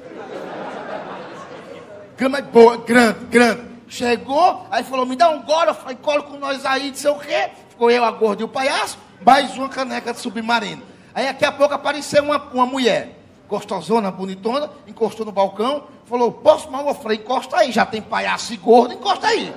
[2.17, 3.61] Grama boa, grande, grande.
[3.87, 5.67] Chegou, aí falou, me dá um gole.
[5.67, 7.51] Eu falei, cola com nós aí, não sei o quê.
[7.69, 8.97] Ficou eu, a gorda e o palhaço.
[9.23, 10.81] Mais uma caneca de submarino.
[11.13, 13.15] Aí daqui a pouco apareceu uma, uma mulher.
[13.47, 14.71] Gostosona, bonitona.
[14.87, 15.83] Encostou no balcão.
[16.05, 16.87] Falou, posso mal?
[16.87, 17.71] Eu falei, encosta aí.
[17.71, 19.53] Já tem palhaço e gordo, encosta aí.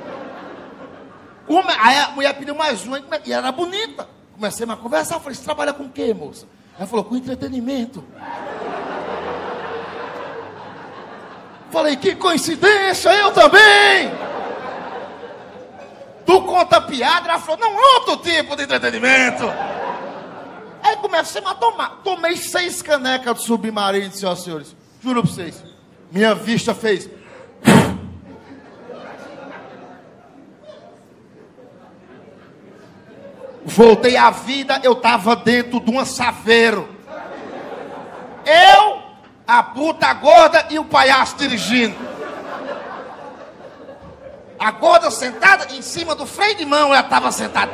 [1.48, 4.06] Uma, aí a mulher pediu mais uma e era bonita.
[4.42, 6.48] Comecei a conversar, falei, você trabalha com o quê, moça?
[6.76, 8.04] Ela falou, com entretenimento.
[11.70, 14.10] Falei, que coincidência, eu também!
[16.26, 19.44] Tu conta piada, ela falou, não, outro tipo de entretenimento.
[20.82, 22.00] Aí comecei a tomar.
[22.02, 24.76] Tomei seis canecas de submarino, senhoras e senhores.
[25.00, 25.62] Juro pra vocês.
[26.10, 27.08] Minha vista fez.
[33.64, 36.88] Voltei à vida, eu estava dentro de um saveiro.
[38.44, 39.02] Eu,
[39.46, 41.94] a puta gorda e o palhaço dirigindo.
[44.58, 47.72] A gorda sentada em cima do freio de mão, ela estava sentada.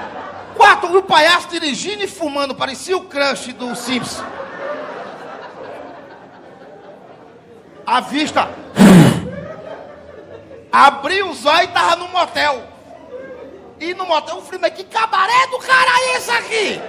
[0.56, 4.22] Quatro, e o palhaço dirigindo e fumando, parecia o crush do Simples.
[7.86, 8.50] A vista.
[10.70, 12.77] Abri os olhos e estava no motel.
[13.80, 16.80] E no motel, eu falei, mas que cabaré do cara é esse aqui?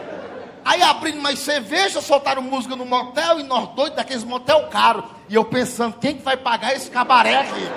[0.65, 5.03] Aí abrindo mais cerveja, soltaram música no motel e nós doidos daqueles motel caro.
[5.27, 7.69] E eu pensando, quem que vai pagar esse cabaré aqui?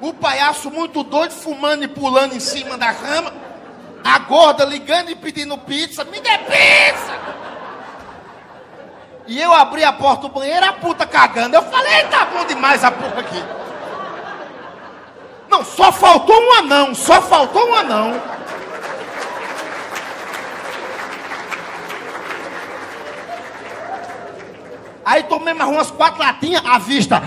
[0.00, 3.32] O palhaço muito doido, fumando e pulando em cima da cama.
[4.04, 6.04] A gorda ligando e pedindo pizza.
[6.04, 7.36] Me dê pizza!
[9.26, 11.56] E eu abri a porta do banheiro, a puta cagando.
[11.56, 13.42] Eu falei, tá bom demais a porra aqui.
[15.56, 18.20] Não, só faltou um anão, só faltou um anão.
[25.02, 27.22] Aí tomei mais umas quatro latinhas à vista.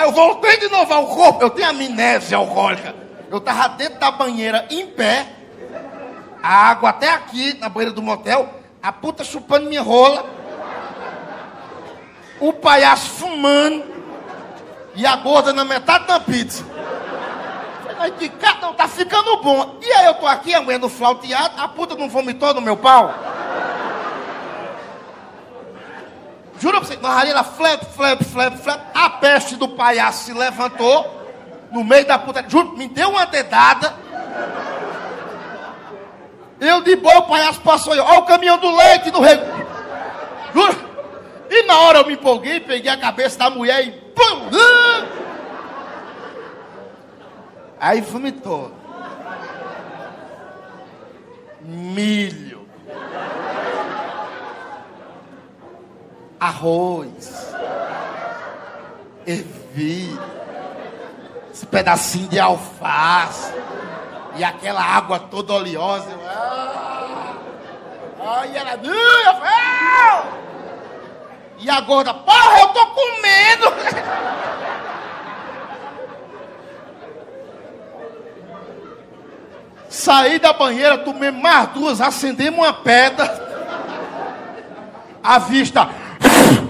[0.00, 1.42] Eu voltei de novo ao corpo.
[1.42, 2.94] Eu tenho amnésia alcoólica.
[3.30, 5.26] Eu estava dentro da banheira, em pé.
[6.42, 8.48] A água até aqui, na banheira do motel.
[8.82, 10.24] A puta chupando minha rola.
[12.40, 13.99] O palhaço fumando.
[14.94, 16.64] E a gorda na metade da pizza.
[18.00, 19.78] Falei, de cá, não, tá ficando bom.
[19.82, 22.74] E aí eu tô aqui, a mulher no flauteado, a puta não vomitou no meu
[22.74, 23.14] pau?
[26.58, 28.80] Juro pra você, nós ali era flap, flap, flap, flap.
[28.94, 31.18] A peste do palhaço se levantou
[31.70, 32.42] no meio da puta.
[32.48, 33.94] Juro, me deu uma dedada.
[36.58, 37.98] Eu de boa, o palhaço passou aí.
[37.98, 39.44] Olha o caminhão do leite no rego.
[40.54, 40.90] Juro.
[41.50, 43.90] E na hora eu me empolguei, peguei a cabeça da mulher e
[47.80, 48.70] Aí vomitou.
[51.62, 52.60] Milho.
[56.40, 57.54] arroz,
[59.26, 60.22] ervilha,
[61.52, 63.52] esse pedacinho de alface
[64.36, 66.08] e aquela água toda oleosa.
[66.10, 67.34] Eu, ah,
[68.40, 68.70] ai, ela,
[69.26, 70.40] Rafael!
[71.58, 73.66] E a gorda, porra, eu tô comendo!
[79.90, 83.50] Saí da banheira, tomei mais duas, acendemos uma pedra.
[85.20, 85.90] A vista.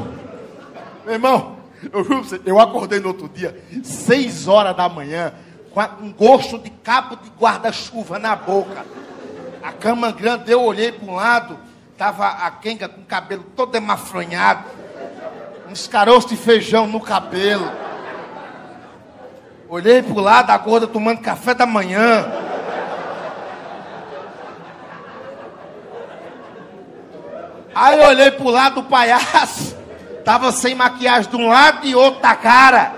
[1.05, 1.57] Meu irmão,
[1.93, 2.07] eu
[2.47, 5.35] eu acordei no outro dia, seis horas da manhã,
[5.71, 8.87] com um gosto de cabo de guarda-chuva na boca.
[9.63, 11.59] A cama grande, eu olhei para um lado,
[11.99, 14.65] tava a Kenga com o cabelo todo emafronhado,
[15.71, 17.71] uns caroços de feijão no cabelo.
[19.69, 22.49] Olhei para o lado, a gorda tomando café da manhã.
[27.75, 29.77] Aí eu olhei pro lado do palhaço,
[30.25, 32.93] tava sem maquiagem de um lado e outro da cara,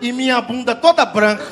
[0.00, 1.46] e minha bunda toda branca.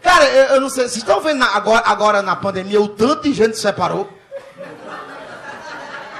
[0.00, 3.34] Cara, eu, eu não sei, vocês estão vendo agora, agora na pandemia o tanto de
[3.34, 4.17] gente se separou?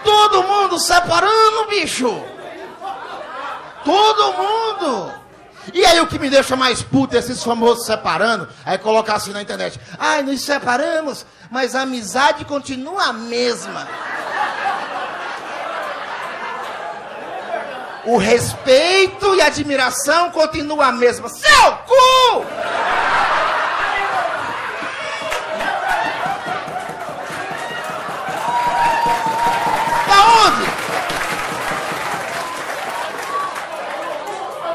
[0.04, 2.24] Todo mundo separando, bicho.
[3.84, 5.12] Todo mundo.
[5.72, 9.32] E aí o que me deixa mais puto é esses famosos separando, aí colocar assim
[9.32, 9.78] na internet.
[9.98, 13.86] Ai, nos separamos, mas a amizade continua a mesma.
[18.04, 21.28] O respeito e admiração continuam a mesma.
[21.28, 22.46] Seu cu!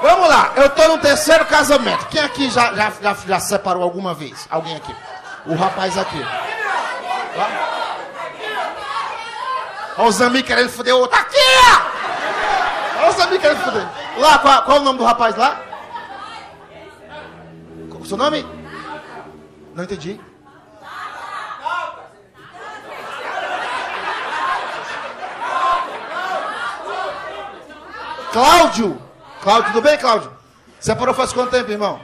[0.04, 2.08] Vamos lá, eu tô no terceiro casamento.
[2.08, 4.46] Quem aqui já, já, já, já separou alguma vez?
[4.52, 4.94] Alguém aqui?
[5.46, 6.22] O rapaz aqui.
[9.98, 11.18] Olha os amigos querendo foder o outro.
[11.18, 11.38] Aqui!
[13.00, 13.88] Olha os amigos querendo foder.
[14.18, 15.62] Lá, qual, qual o nome do rapaz lá?
[17.90, 18.46] Qual o seu nome?
[19.74, 20.20] Não entendi.
[28.34, 29.13] Cláudio!
[29.44, 30.32] Cláudio, tudo bem, Cláudio?
[30.80, 32.00] Separou faz quanto tempo, irmão?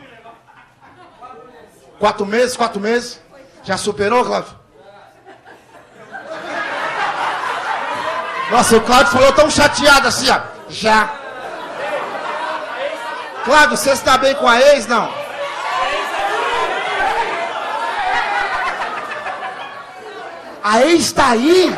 [1.97, 3.21] Quatro meses, quatro meses?
[3.63, 4.59] Já superou, Cláudio?
[8.51, 10.41] Nossa, o Cláudio falou tão chateado assim, ó.
[10.69, 11.09] Já.
[13.45, 15.09] Cláudio, você está bem com a ex, não?
[20.61, 21.73] A ex está aí?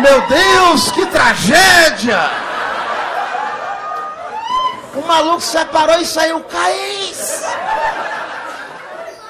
[0.00, 2.18] Meu Deus, que tragédia!
[4.94, 7.42] O maluco separou e saiu caís.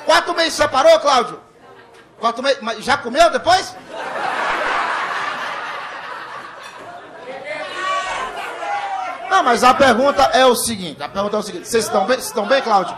[0.04, 1.40] Quatro meses separou, Cláudio?
[2.18, 2.84] Quatro meses.
[2.84, 3.74] Já comeu depois?
[9.30, 12.18] Não, mas a pergunta é o seguinte: a pergunta é o seguinte: vocês estão bem?
[12.34, 12.96] Dão bem, Cláudio?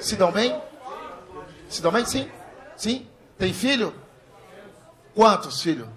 [0.00, 0.60] Se dão bem?
[1.68, 2.04] Se dão bem?
[2.04, 2.30] Sim?
[2.76, 3.08] Sim?
[3.38, 3.94] Tem filho?
[5.14, 5.88] Quantos filhos?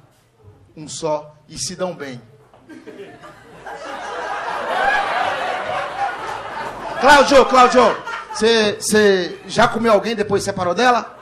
[0.77, 2.21] Um só e se dão bem.
[7.01, 7.97] Cláudio, Cláudio,
[8.31, 11.17] você já comeu alguém depois separou dela?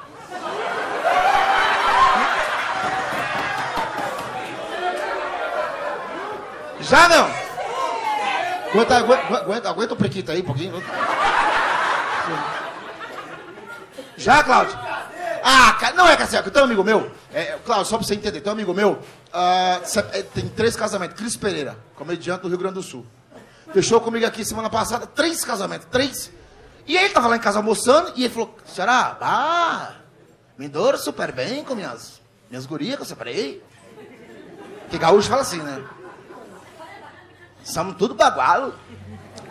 [6.81, 7.45] Já não?
[8.71, 10.83] Aguenta, aguenta, aguenta, aguenta o prequito aí um pouquinho.
[14.17, 14.84] Já, Cláudio?
[15.47, 18.73] Ah, não é tem um amigo meu, é, Cláudio, só pra você entender, um amigo
[18.73, 18.99] meu,
[19.31, 23.05] é, tem três casamentos, Cris Pereira, comediante do Rio Grande do Sul.
[23.71, 26.31] Fechou comigo aqui semana passada, três casamentos, três.
[26.87, 29.19] E ele tava lá em casa almoçando e ele falou, será?
[29.21, 29.91] Ah,
[30.57, 32.19] me dou super bem com minhas,
[32.49, 33.63] minhas gurias que eu separei.
[34.89, 35.83] Que gaúcho fala assim, né?
[37.63, 38.73] Somos tudo bagualo.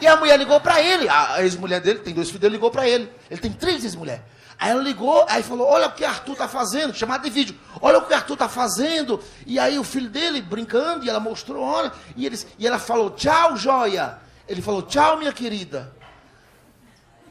[0.00, 2.88] E a mulher ligou pra ele, a ex-mulher dele, tem dois filhos, ele ligou pra
[2.88, 3.08] ele.
[3.30, 4.34] Ele tem três ex-mulheres.
[4.58, 7.98] Aí ela ligou, aí falou, olha o que Arthur tá fazendo, chamado de vídeo, olha
[7.98, 9.20] o que Arthur tá fazendo.
[9.46, 13.10] E aí o filho dele brincando, e ela mostrou, olha, e, eles, e ela falou,
[13.10, 14.18] tchau, joia.
[14.48, 15.92] Ele falou, tchau, minha querida.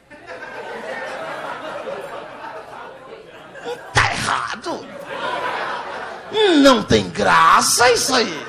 [3.94, 4.86] Tá errado.
[6.62, 8.46] Não tem graça isso aí.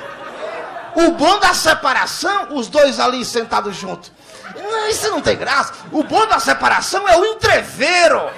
[0.94, 4.12] O bom da separação, os dois ali sentados juntos.
[4.88, 5.72] Isso não tem graça.
[5.90, 8.30] O bom da separação é o entreveiro.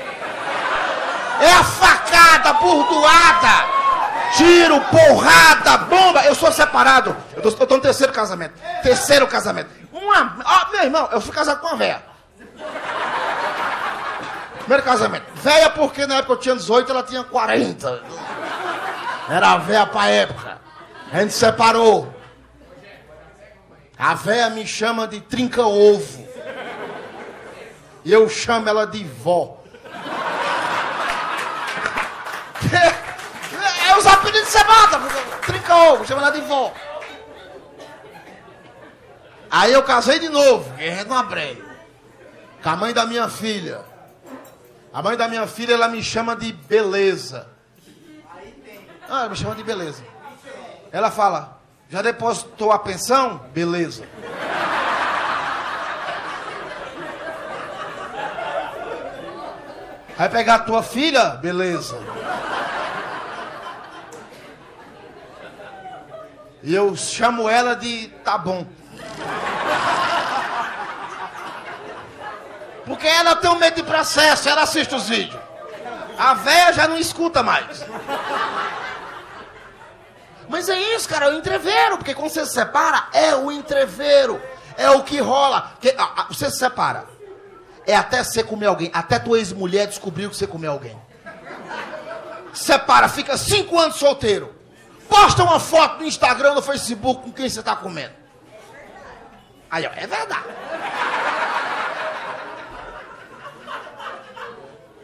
[1.41, 3.77] É a facada burdoada.
[4.37, 6.25] Tiro, porrada, bomba.
[6.25, 7.17] Eu sou separado.
[7.35, 8.55] Eu tô, eu tô no terceiro casamento.
[8.83, 9.71] Terceiro casamento.
[9.93, 10.37] Uma.
[10.45, 12.03] Ó, meu irmão, eu fui casado com uma véia.
[14.59, 15.25] Primeiro casamento.
[15.37, 18.03] Véia porque na época eu tinha 18, ela tinha 40.
[19.29, 20.59] Era véia pra época.
[21.13, 22.13] A gente separou.
[23.99, 26.27] A véia me chama de trinca-ovo.
[28.05, 29.63] E eu chamo ela de vó.
[32.77, 35.01] É os apelidos que você bota.
[35.47, 36.73] Trinca-ovo, chama ela de vó.
[39.51, 41.63] Aí eu casei de novo, guerreiro no abrei.
[42.63, 43.81] Com a mãe da minha filha.
[44.93, 47.47] A mãe da minha filha, ela me chama de beleza.
[49.09, 50.03] Ah, ela me chama de beleza.
[50.91, 53.39] Ela fala, já depositou a pensão?
[53.53, 54.05] Beleza.
[60.17, 61.31] Vai pegar a tua filha?
[61.31, 61.99] Beleza.
[66.67, 68.67] E eu chamo ela de tá bom.
[72.85, 75.41] Porque ela tem um medo de processo, ela assiste os vídeos.
[76.19, 77.87] A véia já não escuta mais.
[80.49, 81.99] Mas é isso, cara, é o entreveiro.
[81.99, 84.43] Porque quando você se separa, é o entreveiro.
[84.77, 85.71] É o que rola.
[85.81, 87.07] Que, ah, ah, você se separa.
[87.87, 88.91] É até você comer alguém.
[88.93, 91.01] Até tua ex-mulher descobriu que você comeu alguém.
[92.53, 94.56] Separa, fica cinco anos solteiro.
[95.09, 98.15] Posta uma foto no Instagram, no Facebook com quem você está comendo.
[99.71, 100.45] Aí, ó, é verdade.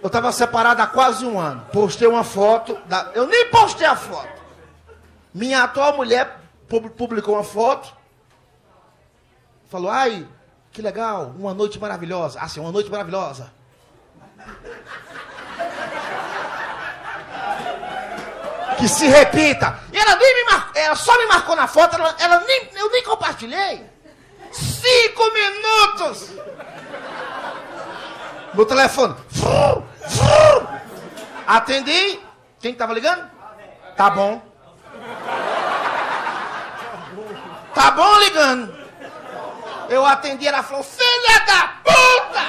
[0.02, 1.64] Eu estava separado há quase um ano.
[1.72, 2.76] Postei uma foto.
[2.86, 3.12] Da...
[3.14, 4.42] Eu nem postei a foto.
[5.32, 6.40] Minha atual mulher
[6.96, 7.94] publicou uma foto.
[9.68, 10.26] Falou, ai,
[10.72, 12.40] que legal, uma noite maravilhosa.
[12.40, 13.52] Assim, uma noite maravilhosa.
[18.82, 19.78] Que se repita.
[19.92, 22.90] E ela nem me marcou, ela só me marcou na foto, ela, ela nem, eu
[22.90, 23.88] nem compartilhei.
[24.50, 26.30] Cinco minutos!
[28.52, 29.14] No telefone.
[31.46, 32.18] Atendi.
[32.58, 33.30] Quem estava ligando?
[33.96, 34.42] Tá bom.
[37.72, 38.76] Tá bom ligando.
[39.88, 42.42] Eu atendi, ela falou, filha da puta!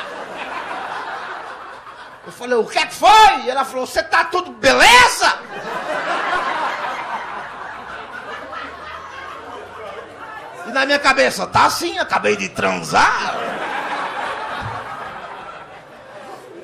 [2.25, 3.41] Eu falei, o que é que foi?
[3.43, 5.31] E ela falou, você tá tudo beleza?
[10.73, 13.35] Na minha cabeça, tá assim, acabei de transar.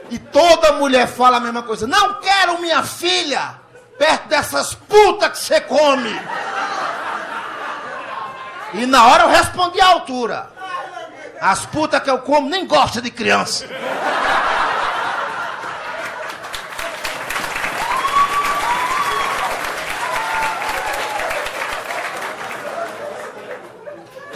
[0.09, 1.85] E toda mulher fala a mesma coisa.
[1.85, 3.55] Não quero minha filha
[3.97, 6.19] perto dessas putas que você come.
[8.73, 10.49] E na hora eu respondi à altura.
[11.39, 13.65] As putas que eu como nem gostam de criança.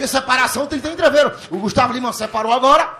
[0.04, 1.32] Porque separação tem que ter entreveiro.
[1.50, 2.98] O Gustavo Lima separou agora.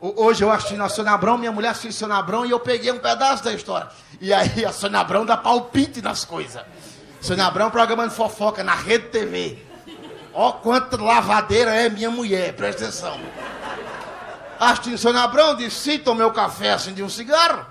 [0.00, 2.98] Hoje eu assisti na Sônia Abrão, minha mulher assistiu Sônia Abrão e eu peguei um
[2.98, 3.88] pedaço da história.
[4.20, 6.60] E aí a Sônia Abrão dá palpite nas coisas.
[7.20, 9.58] Sônia Abrão programa de fofoca na Rede TV.
[10.34, 13.20] Ó quanta lavadeira é minha mulher, presta atenção.
[14.58, 17.64] Assisti Sônia Abrão, disse, sim, o café, acendi um cigarro.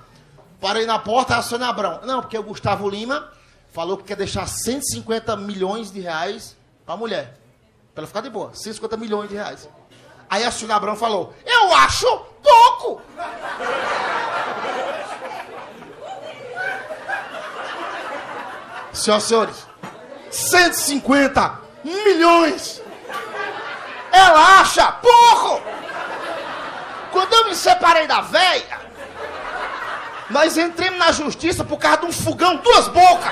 [0.61, 1.99] Parei na porta, a Sônia Abrão.
[2.05, 3.27] Não, porque o Gustavo Lima
[3.73, 6.55] falou que quer deixar 150 milhões de reais
[6.85, 7.38] pra mulher.
[7.93, 9.69] Pra ela ficar de boa, 150 milhões de reais.
[10.29, 12.05] Aí a Sônia Abrão falou, eu acho
[12.43, 13.01] pouco.
[18.93, 19.67] Senhoras e senhores,
[20.29, 22.81] 150 milhões.
[24.11, 25.61] Ela acha pouco.
[27.11, 28.79] Quando eu me separei da velha,
[30.29, 33.31] nós entramos na justiça por causa de um fogão, duas bocas.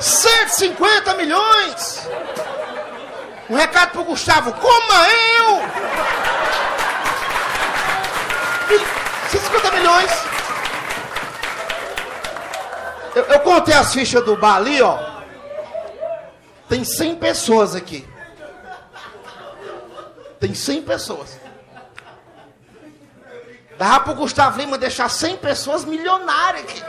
[0.00, 2.08] 150 milhões.
[3.48, 5.60] Um recado pro Gustavo, coma eu!
[9.30, 10.10] 150 milhões.
[13.14, 14.98] Eu, eu, contei as fichas do bar ali, ó.
[16.68, 18.06] Tem 100 pessoas aqui.
[20.40, 21.38] Tem 100 pessoas.
[23.78, 26.82] Dava pro Gustavo Lima deixar 100 pessoas milionárias aqui.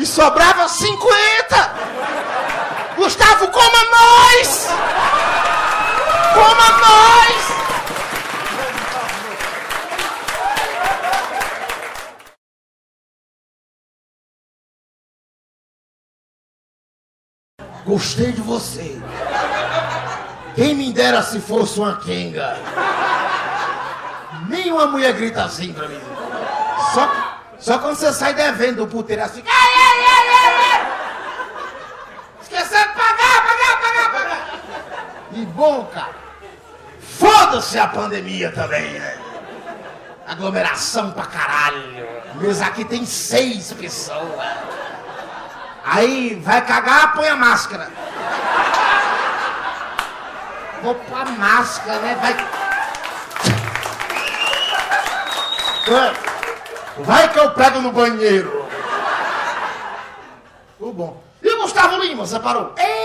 [0.00, 1.74] E sobrava 50.
[2.96, 4.66] Gustavo, coma nós!
[6.32, 7.50] Coma nós!
[17.84, 19.02] Gostei de você.
[20.54, 22.56] Quem me dera se fosse uma quenga.
[24.48, 26.00] Nenhuma mulher grita assim pra mim.
[26.94, 29.42] Só, só quando você sai devendo do puteiro assim.
[29.46, 30.80] Ai, ai, ai, ai, ai.
[32.40, 34.60] Esqueceu de pagar, pagar, pagar, pagar.
[35.32, 36.14] E bom, cara.
[37.00, 39.18] Foda-se a pandemia também, né?
[40.26, 42.08] Aglomeração pra caralho.
[42.34, 44.28] Mas aqui tem seis pessoas.
[45.84, 47.90] Aí vai cagar, põe a máscara.
[50.82, 52.18] Vou pôr a máscara, né?
[52.20, 52.36] Vai.
[56.98, 58.68] Vai que eu pego no banheiro.
[60.78, 61.22] Tudo bom.
[61.42, 62.74] E o Gustavo Lima, você parou?
[62.78, 62.99] Ei!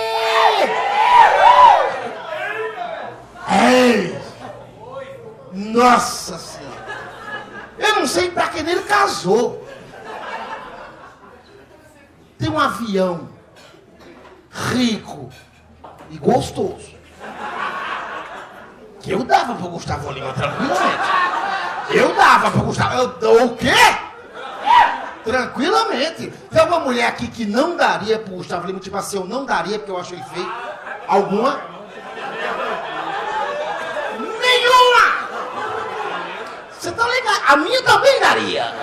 [5.54, 6.66] Nossa Senhora!
[7.78, 9.66] Eu não sei pra quem ele casou.
[12.38, 13.30] Tem um avião
[14.52, 15.30] rico
[16.10, 16.96] e gostoso.
[19.02, 21.10] Que eu dava pro Gustavo Lima tranquilamente.
[21.92, 23.16] Eu dava pro Gustavo.
[23.22, 23.74] Eu o quê?
[25.24, 26.32] Tranquilamente.
[26.50, 28.80] Tem alguma mulher aqui que não daria pro Gustavo Lima?
[28.80, 30.52] Tipo assim, eu não daria porque eu acho ele feio.
[31.08, 31.62] Alguma?
[34.20, 35.28] Nenhuma!
[36.72, 37.35] Você tá ligado?
[37.48, 38.74] A minha também daria.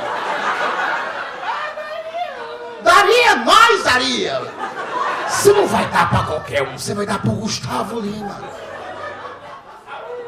[2.82, 4.40] Daria, nós daria.
[5.28, 8.40] Você não vai dar pra qualquer um, você vai dar pro Gustavo Lima.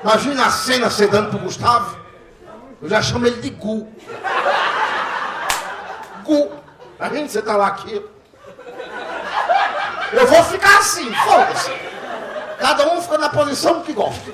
[0.02, 1.96] Imagina a cena você dando pro Gustavo.
[2.82, 3.88] Eu já chamo ele de Gu.
[6.24, 6.50] Gu.
[6.98, 7.28] Tá vendo?
[7.28, 8.04] Você tá lá aqui.
[10.12, 11.72] Eu vou ficar assim, foda-se.
[12.58, 14.30] Cada um fica na posição que gosta.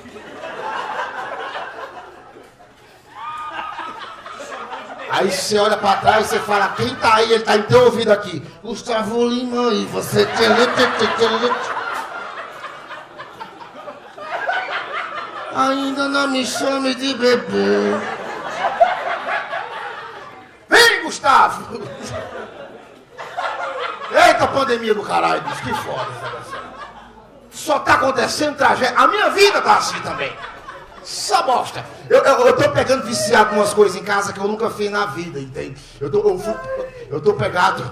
[5.10, 7.32] Aí você olha pra trás e você fala, quem tá aí?
[7.32, 8.40] Ele tá em teu ouvido aqui.
[8.62, 10.28] Gustavo Lima e você.
[15.54, 17.98] Ainda não me chame de bebê.
[20.68, 21.82] Vem, Gustavo!
[24.12, 26.06] Eita pandemia do caralho, bicho, que foda.
[27.50, 28.96] Só tá acontecendo tragédia.
[28.96, 30.32] A minha vida tá assim também.
[31.02, 31.84] Só bosta.
[32.10, 35.06] Eu, eu, eu tô pegando viciado umas coisas em casa que eu nunca fiz na
[35.06, 35.80] vida, entende?
[36.00, 36.60] Eu tô, eu,
[37.08, 37.88] eu tô pegado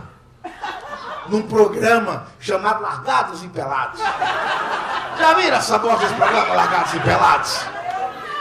[1.28, 4.00] num programa chamado Largados e Pelados.
[4.00, 7.60] Já viram essa bosta desse programa, Largados e Pelados?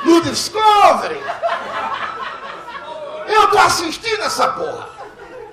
[0.04, 1.22] No Discovery.
[3.28, 4.90] Eu tô assistindo essa porra.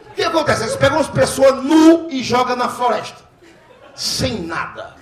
[0.09, 0.63] O que acontece?
[0.63, 3.23] Eles pegam as pessoas nu e jogam na floresta.
[3.95, 4.95] Sem nada.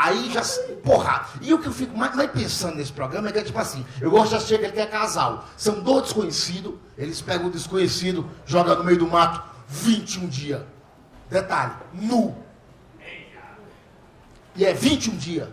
[0.00, 0.40] Aí já.
[0.82, 1.26] Porra.
[1.42, 3.84] E o que eu fico mais, mais pensando nesse programa é que é tipo assim:
[4.00, 5.44] eu gosto de assistir que é casal.
[5.58, 10.62] São dois desconhecidos, eles pegam o desconhecido, jogam no meio do mato 21 dias.
[11.28, 12.34] Detalhe: nu.
[14.56, 15.48] E é 21 dias.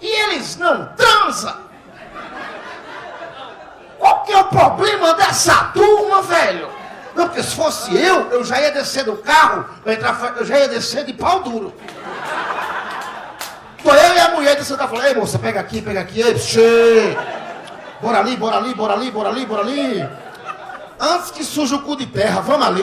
[0.00, 1.56] E eles não transam.
[3.96, 6.68] Qual que é o problema dessa turma, velho?
[7.14, 9.64] Não, porque se fosse eu, eu já ia descer do carro,
[10.36, 11.72] eu já ia descer de pau duro.
[13.82, 16.38] Tô eu e a mulher descendo da falando, ei moça, pega aqui, pega aqui, ei,
[16.38, 17.16] xê.
[18.00, 20.08] Bora ali, bora ali, bora ali, bora ali, bora ali.
[21.00, 22.82] Antes que suja o cu de terra, vamos ali.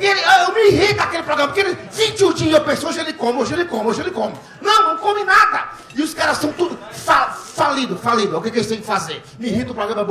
[0.00, 2.98] E ele, ah, eu me irrita aquele programa, porque ele, 21 dias eu penso, hoje
[2.98, 4.34] ele come, hoje ele come, hoje ele come.
[4.60, 5.68] Não, não come nada.
[5.94, 8.36] E os caras são tudo fa falido, falido.
[8.36, 9.22] O que, que eles têm que fazer?
[9.38, 10.04] Me irrita o programa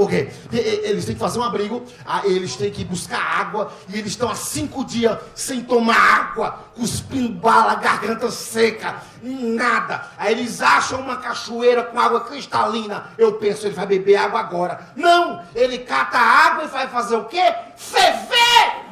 [0.53, 4.11] e- eles têm que fazer um abrigo, aí eles têm que buscar água, e eles
[4.13, 10.05] estão há cinco dias sem tomar água, cuspindo bala, garganta seca, nada.
[10.17, 13.07] Aí eles acham uma cachoeira com água cristalina.
[13.17, 14.79] Eu penso, ele vai beber água agora.
[14.95, 15.43] Não!
[15.53, 17.53] Ele cata a água e vai fazer o quê?
[17.75, 18.82] Ferver!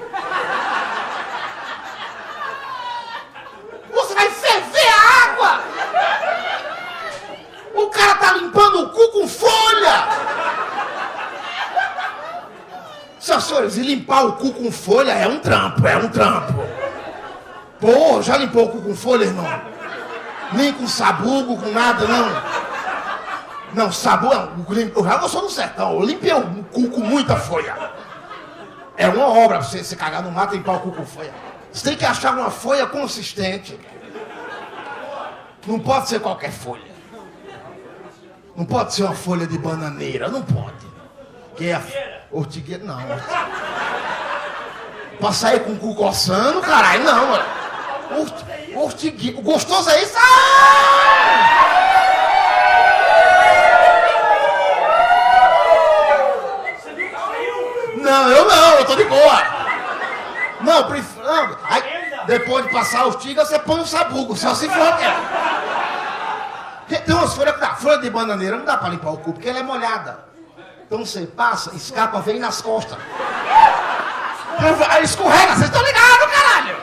[3.91, 5.61] Você vai ferver a água!
[7.73, 10.07] O cara tá limpando o cu com folha!
[13.19, 16.65] Senhoras e senhores, e limpar o cu com folha é um trampo, é um trampo.
[17.79, 19.45] Pô, já limpou o cu com folha, irmão?
[20.53, 22.29] Nem com sabugo, com nada, não.
[23.73, 24.65] Não, sabugo.
[24.73, 27.91] Eu já não sou no sertão, eu limpei o cu com muita folha.
[28.97, 31.33] É uma obra você se cagar no mato e limpar o cu com folha.
[31.71, 33.79] Você tem que achar uma folha consistente.
[35.65, 36.91] Não pode ser qualquer folha.
[38.55, 40.85] Não pode ser uma folha de bananeira, não pode.
[41.55, 41.81] Que é a
[42.31, 42.99] ortigueira, não.
[45.19, 47.45] Pra sair com o cu coçando, caralho, não, mano.
[48.19, 50.15] Orti, ortigueira, gostoso é isso?
[50.17, 51.80] Ah!
[58.11, 59.41] Não, eu não, eu tô de boa.
[60.59, 61.25] Não, prefiro.
[61.25, 61.81] Não, aí,
[62.27, 64.97] depois de passar os tigres, você põe o sabugo, só se for.
[66.89, 67.73] Tem umas folhas que dá.
[67.75, 70.25] Folha de bananeira não dá pra limpar o cu, porque ela é molhada.
[70.85, 72.97] Então você passa, escapa, vem nas costas.
[74.89, 76.75] Aí escorrega, vocês estão ligados, caralho!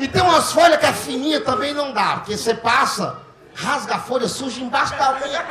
[0.00, 3.18] E tem umas folhas que é fininha também não dá, porque você passa,
[3.54, 5.46] rasga a folha, suja embaixo da unha.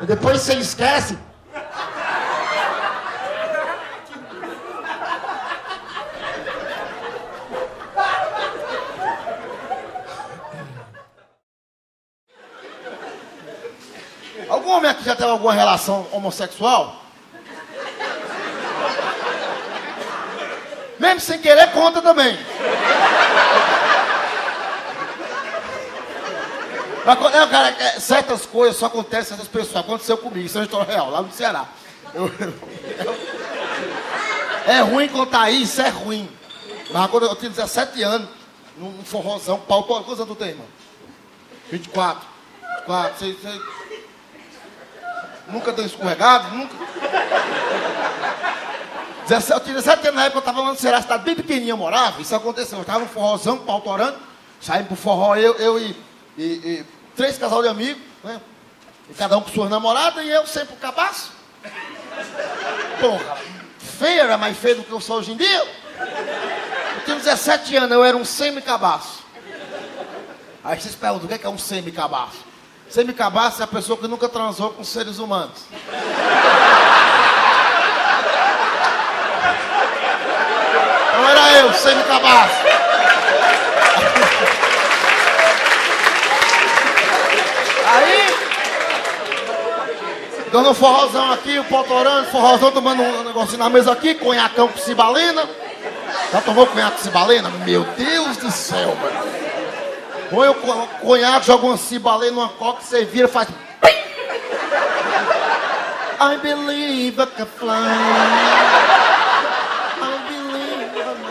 [0.00, 1.18] E depois você esquece.
[14.72, 16.96] Homem aqui já teve alguma relação homossexual?
[20.98, 22.38] Mesmo sem querer, conta também.
[27.04, 29.76] Mas, é, cara, é, certas coisas só acontecem certas pessoas.
[29.76, 31.66] Aconteceu comigo, isso é uma história real, lá no Ceará.
[32.14, 32.52] Eu, eu,
[34.66, 36.30] é ruim contar isso, é ruim.
[36.90, 38.28] Mas quando eu tinha 17 anos,
[38.78, 40.66] num forrozão, pau, quantos anos tu tem, irmão?
[41.70, 42.26] 24.
[42.86, 43.60] 24, sei, sei.
[45.52, 46.56] Nunca deu escorregado?
[46.56, 46.74] Nunca.
[49.28, 51.72] 17, eu tinha 17 anos na época, eu estava lá no Ceará, cidade bem pequenininha,
[51.72, 52.20] eu morava.
[52.20, 52.78] Isso aconteceu.
[52.78, 54.16] Eu estava no forrozão, pau torando.
[54.60, 55.96] Saímos pro forró, eu, eu e,
[56.38, 56.86] e, e
[57.16, 58.40] três casal de amigos, né?
[59.10, 61.32] E cada um com suas namoradas e eu sempre o cabaço.
[63.00, 63.38] Porra,
[63.78, 65.58] feia era mais feia do que eu sou hoje em dia.
[66.96, 69.22] Eu tinha 17 anos, eu era um semi-cabaço.
[70.64, 72.51] Aí vocês perguntam, o que é, que é um semi-cabaço?
[72.92, 75.64] Semi-cabaço é a pessoa que nunca transou com seres humanos.
[81.08, 82.54] Então era eu, semi-cabaço.
[87.86, 88.34] Aí,
[90.52, 94.78] dando um forrozão aqui, o potorando, forrozão tomando um negocinho na mesa aqui, conhacão com
[94.78, 95.48] cibalena.
[96.30, 97.48] Já tomou conhaque com cibalena?
[97.64, 99.41] Meu Deus do céu, mano.
[100.32, 100.54] Põe o
[101.02, 103.48] conhaque, joga uma cibalena numa coca, você vira faz.
[106.18, 107.68] I believe I can fly.
[110.00, 111.22] I believe I can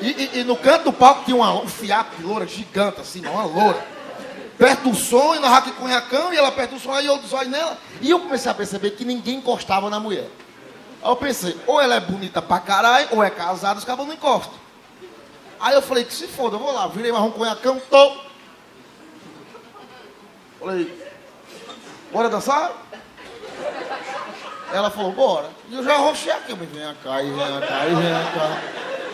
[0.00, 3.26] e, e, e, no canto do palco tinha uma, um fiapo de loura gigante, assim,
[3.26, 3.84] uma loura.
[4.56, 5.88] Perto do som, e nós aqui com o
[6.32, 7.76] e ela perto do som, aí eu dos olhos nela.
[8.00, 10.30] E eu comecei a perceber que ninguém encostava na mulher.
[11.02, 14.14] Aí eu pensei, ou ela é bonita pra caralho, ou é casada, os cabos não
[14.14, 14.63] encostam.
[15.64, 18.12] Aí eu falei, que se foda, eu vou lá, virei marrom conhacão, tô.
[20.60, 21.02] Falei,
[22.12, 22.70] bora dançar?
[24.74, 25.48] Ela falou, bora.
[25.70, 28.58] E eu já arrochei aqui, mas vem cá, e vem cá, e vem cá.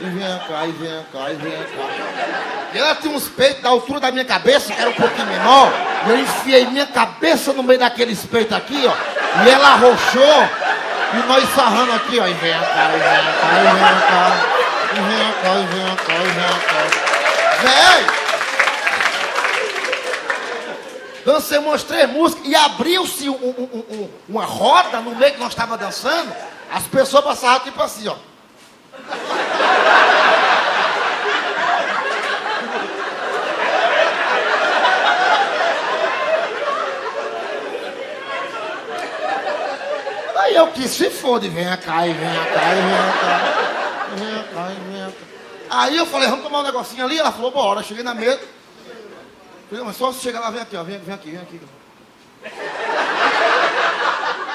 [0.00, 2.70] E vem cá, e vem cá, e vem cá.
[2.74, 5.72] E ela tinha uns peitos da altura da minha cabeça, que era um pouquinho menor.
[6.04, 9.44] E eu enfiei minha cabeça no meio daqueles peitos aqui, ó.
[9.44, 10.48] E ela arrochou.
[11.14, 12.26] E nós sarrando aqui, ó.
[12.26, 14.59] E vem cá, e vem cá, e vem cá.
[14.92, 16.82] E vem cá, e vem cá, e vem cá.
[17.62, 18.20] Véi!
[21.24, 25.50] Dancei umas três músicas e abriu-se um, um, um, uma roda no meio que nós
[25.50, 26.34] estávamos dançando.
[26.72, 28.16] As pessoas passavam tipo assim, ó.
[40.36, 43.40] Aí eu quis, se fode, vem cá, e vem cá, e vem cá.
[44.16, 45.30] Vem cá, e vem cá.
[45.70, 47.18] Aí eu falei, vamos tomar um negocinho ali.
[47.18, 47.82] Ela falou, bora.
[47.82, 48.40] Cheguei na mesa.
[49.68, 50.82] Falei, mas só se chegar lá, vem aqui, ó.
[50.82, 51.60] Vem, vem aqui, vem aqui.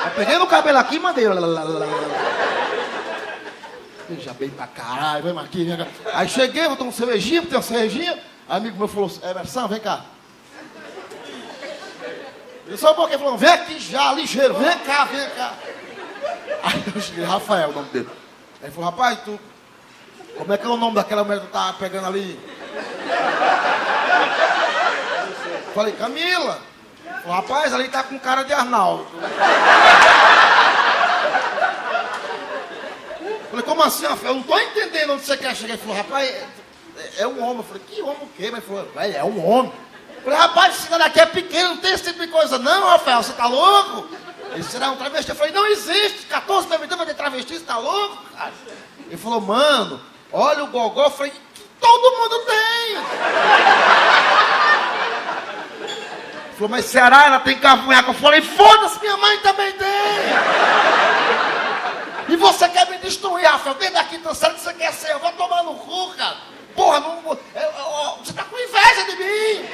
[0.05, 1.25] Eu peguei no cabelo aqui e mandei.
[4.19, 5.87] Já bem pra caralho, vem aqui, vem cá.
[6.13, 8.21] Aí cheguei, vou tomar uma cervejinha, tem uma cervejinha.
[8.47, 10.05] Aí amigo meu falou, Emerson, vem cá.
[12.67, 15.53] Eu só um pouquinho falou, vem aqui já, ligeiro, vem cá, vem cá.
[16.63, 18.09] Aí eu cheguei, Rafael, o nome dele.
[18.61, 19.39] Aí ele falou, rapaz, tu.
[20.37, 22.39] Como é que é o nome daquela mulher que tu tá pegando ali?
[25.73, 26.59] Falei, Camila.
[27.03, 29.07] Falei, rapaz, ali tá com cara de Arnaldo.
[33.49, 34.33] Falei, como assim, Rafael?
[34.33, 35.73] Eu não tô entendendo onde você quer chegar.
[35.73, 36.45] Ele falou, rapaz, é,
[37.19, 37.57] é um homem.
[37.57, 38.51] Eu falei, que homem o quê?
[38.51, 39.71] Mas ele falou, é um homem.
[40.17, 42.59] Eu falei, rapaz, esse cidade aqui é pequeno, não tem esse tipo de coisa.
[42.59, 44.09] Não, Rafael, você tá louco?
[44.51, 45.29] Ele será um travesti.
[45.29, 46.25] Eu falei, não existe.
[46.27, 48.23] 14 da vida vai ter travesti, você tá louco?
[48.35, 48.53] Cara?
[49.07, 50.01] Ele falou, mano,
[50.35, 51.09] olha o gogó.
[51.09, 51.33] Falei,
[51.79, 52.97] todo mundo tem.
[56.53, 58.09] Falou, mas Ceará, ela tem cavanhaque.
[58.09, 59.87] Eu falei, foda-se, minha mãe também tem.
[62.27, 63.75] E você quer me destruir, Rafael?
[63.75, 65.11] Vem daqui dançando que você quer ser.
[65.11, 66.37] Eu vou tomar no cu, cara.
[66.75, 67.23] Porra, não,
[67.55, 69.65] eu, você tá com inveja de mim.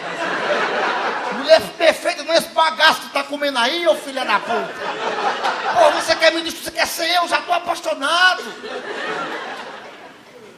[1.37, 4.71] Mulher perfeita, não é esse bagaço que tá com comendo aí, ô filha da puta?
[5.73, 8.43] Pô, você quer ministro, você quer ser eu, já tô apaixonado.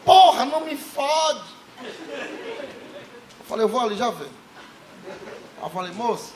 [0.06, 1.44] Porra, não me fode.
[1.82, 4.28] Eu falei, eu vou ali, já vem.
[5.58, 6.34] Aí eu falei, moça.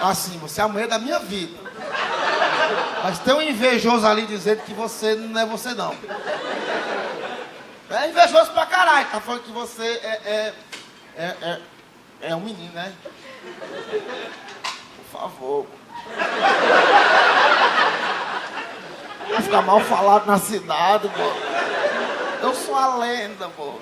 [0.00, 1.58] Assim, você é a mulher da minha vida.
[3.02, 5.94] Mas tem um invejoso ali dizendo que você não é você não.
[7.90, 9.08] É invejoso pra caralho.
[9.10, 10.54] Tá falando que você é, é,
[11.16, 11.60] é, é,
[12.22, 12.92] é um menino, né?
[15.10, 15.66] Por favor.
[19.28, 21.32] Vou ficar mal falado na cidade, pô.
[22.46, 23.74] Eu sou a lenda, pô.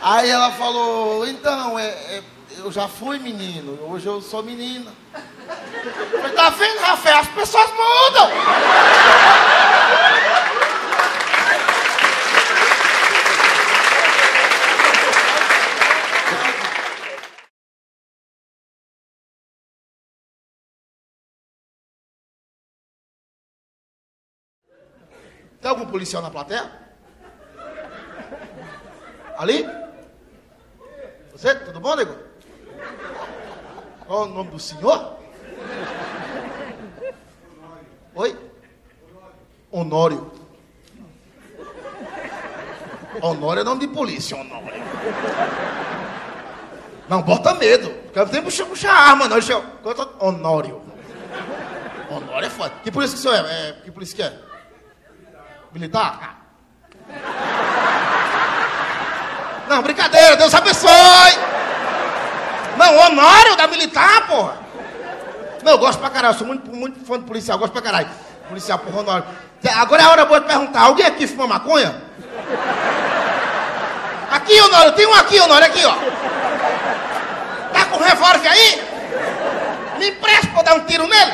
[0.00, 2.22] Aí ela falou, então, é, é,
[2.58, 4.92] eu já fui menino, hoje eu sou menina.
[5.12, 7.18] Eu falei, tá vendo, Rafael?
[7.18, 8.30] As pessoas mudam!
[25.60, 26.70] Tem algum policial na plateia?
[29.36, 29.68] Ali?
[31.32, 31.54] Você?
[31.54, 32.16] Tudo bom, nego?
[34.06, 35.16] Qual é o nome do senhor?
[38.14, 38.38] Oi?
[39.70, 40.30] Honório.
[43.20, 44.82] Honório é nome de polícia, Honório.
[47.08, 47.90] Não, bota medo.
[48.12, 49.36] Porque tenho que puxar arma, não.
[50.18, 50.82] Honório.
[52.10, 52.72] Honório é foda.
[52.82, 53.68] Que polícia que o senhor é?
[53.68, 54.45] é que polícia que é?
[55.76, 56.38] Militar?
[59.68, 60.90] Não, brincadeira, Deus abençoe.
[62.78, 64.56] Não, Honório da militar, porra.
[65.62, 68.08] Não, eu gosto pra caralho, sou muito, muito fã de policial, gosto pra caralho.
[68.48, 69.24] Policial, porra, Honório.
[69.76, 71.94] Agora é a hora boa de perguntar, alguém aqui fuma maconha?
[74.30, 75.94] Aqui, Honório, tem um aqui, Honório, aqui, ó.
[77.74, 78.82] Tá com revólver aí?
[79.98, 81.32] Me empresta pra dar um tiro nele?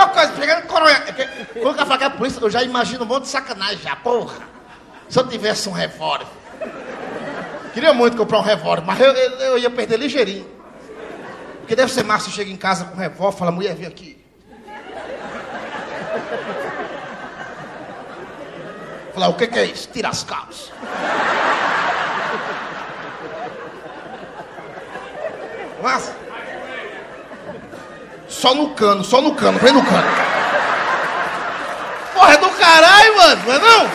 [0.00, 1.02] Ó, coisa, pegando coronha.
[1.60, 4.38] Quando eu que é polícia, eu já imagino um monte de sacanagem já, porra.
[5.08, 6.26] Se eu tivesse um revólver.
[7.74, 10.46] Queria muito comprar um revólver, mas eu, eu, eu, ia perder ligeirinho.
[11.60, 14.18] Porque deve ser massa, chega em casa com um revólver, fala, mulher, vem aqui.
[19.12, 19.88] Falar, o que, que é isso?
[19.92, 20.72] Tira as calças.
[25.82, 26.14] Massa?
[28.30, 30.06] Só no cano, só no cano, vem no cano.
[32.14, 33.90] Porra, é do caralho, mano, não é não?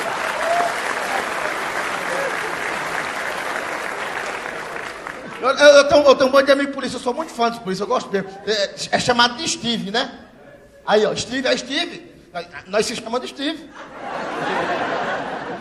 [5.42, 7.50] Eu, eu, eu, tenho, eu tenho um monte de amigo polícia, eu sou muito fã
[7.50, 8.28] de polícia, eu gosto dele.
[8.46, 10.12] É, é, chamado de Steve, né?
[10.86, 12.12] Aí, ó, Steve, é Steve.
[12.68, 13.70] Nós se chamamos de Steve.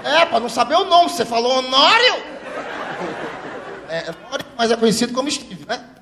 [0.03, 2.15] É, pra não saber o nome, você falou Honório?
[3.89, 5.94] É, Honório, mas é conhecido como Steve, né?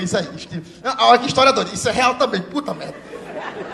[0.00, 0.64] É isso aí, Steve.
[0.98, 2.94] Olha que história doida, isso é real também, puta merda.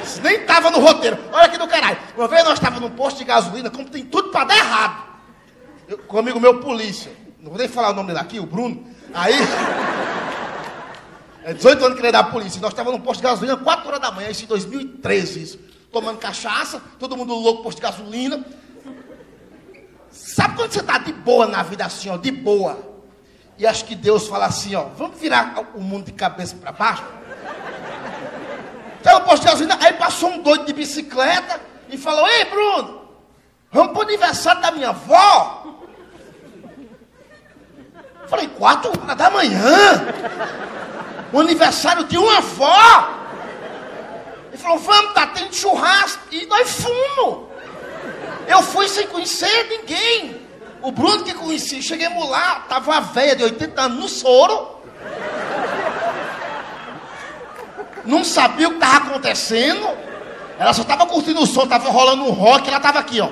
[0.03, 1.17] Isso nem tava no roteiro.
[1.33, 1.99] Olha aqui do caralho.
[2.17, 5.07] Uma vez nós estávamos num posto de gasolina, como tem tudo pra dar errado.
[5.87, 7.13] Eu, com amigo meu, polícia.
[7.41, 8.85] Não vou nem falar o nome dele aqui, o Bruno.
[9.15, 9.35] Aí.
[11.45, 12.61] É 18 anos que ele é da polícia.
[12.61, 15.61] Nós estávamos num posto de gasolina, 4 horas da manhã, isso em 2013, isso.
[15.93, 18.45] Tomando cachaça, todo mundo louco, posto de gasolina.
[20.11, 22.96] Sabe quando você está de boa na vida assim, ó, de boa?
[23.59, 27.05] E acho que Deus fala assim, ó, vamos virar o mundo de cabeça para baixo?
[29.01, 33.03] Então, posto de gasolina, aí passou um doido de bicicleta e falou, ei, Bruno,
[33.71, 35.65] vamos para o aniversário da minha avó?
[38.29, 40.07] Falei, quatro horas da manhã?
[41.33, 43.11] O aniversário de uma avó?
[44.49, 46.23] Ele falou, vamos, tá tendo churrasco.
[46.33, 47.47] E nós fomos.
[48.49, 50.46] Eu fui sem conhecer ninguém.
[50.83, 54.77] O Bruno que conheci, chegamos lá, tava uma velha de 80 anos no soro.
[58.05, 59.89] Não sabia o que estava acontecendo.
[60.59, 63.29] Ela só estava curtindo o som, tava rolando um rock, ela tava aqui, ó.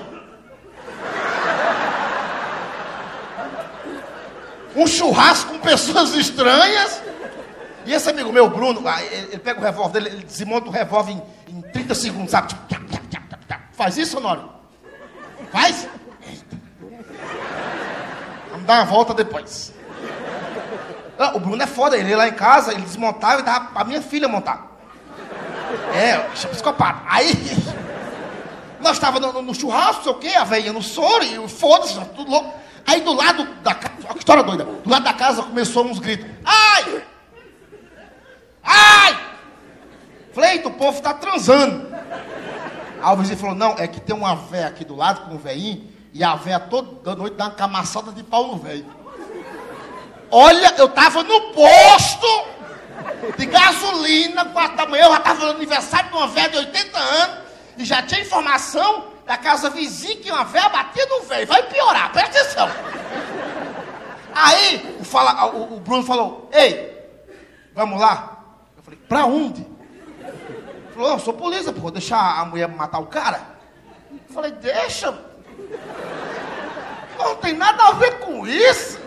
[4.76, 7.02] um churrasco com pessoas estranhas.
[7.86, 11.12] E esse amigo meu, Bruno, ah, ele, pega o revólver dele, ele desmonta o revólver
[11.12, 12.54] em, em 30 segundos, sabe?
[13.72, 14.48] Faz isso, Honório?
[15.52, 15.83] Faz?
[18.64, 19.72] Dar uma volta depois.
[21.34, 24.02] o Bruno é foda, ele ia lá em casa, ele desmontava e dava pra minha
[24.02, 24.72] filha montar.
[25.94, 26.18] É,
[26.50, 27.02] psicopata.
[27.06, 27.32] Aí,
[28.80, 31.98] nós estávamos no, no, churrasco, não sei o quê, a velhinha no soro, e foda-se,
[32.16, 32.54] tudo louco.
[32.86, 34.64] Aí do lado da casa, olha que história doida.
[34.64, 36.26] Do lado da casa começou uns gritos.
[36.44, 37.02] Ai!
[38.62, 39.18] Ai!
[40.32, 41.94] Falei, o povo está transando.
[43.00, 45.38] Aí o vizinho falou, não, é que tem uma véia aqui do lado com um
[45.38, 48.86] veinho, e a véia toda noite dá uma camaçada de pau no velho.
[50.30, 52.26] Olha, eu tava no posto
[53.36, 56.98] de gasolina, quatro da manhã, eu já tava no aniversário de uma véia de 80
[56.98, 57.38] anos,
[57.76, 61.48] e já tinha informação da casa vizinha que uma véia batia no velho.
[61.48, 62.68] Vai piorar, presta atenção.
[64.32, 66.96] Aí o, fala, o, o Bruno falou, ei,
[67.74, 68.38] vamos lá?
[68.76, 69.62] Eu falei, pra onde?
[69.62, 73.40] Ele falou, sou polícia, pô, deixar a mulher matar o cara?
[74.12, 75.23] Eu falei, deixa.
[77.18, 78.98] Não tem nada a ver com isso.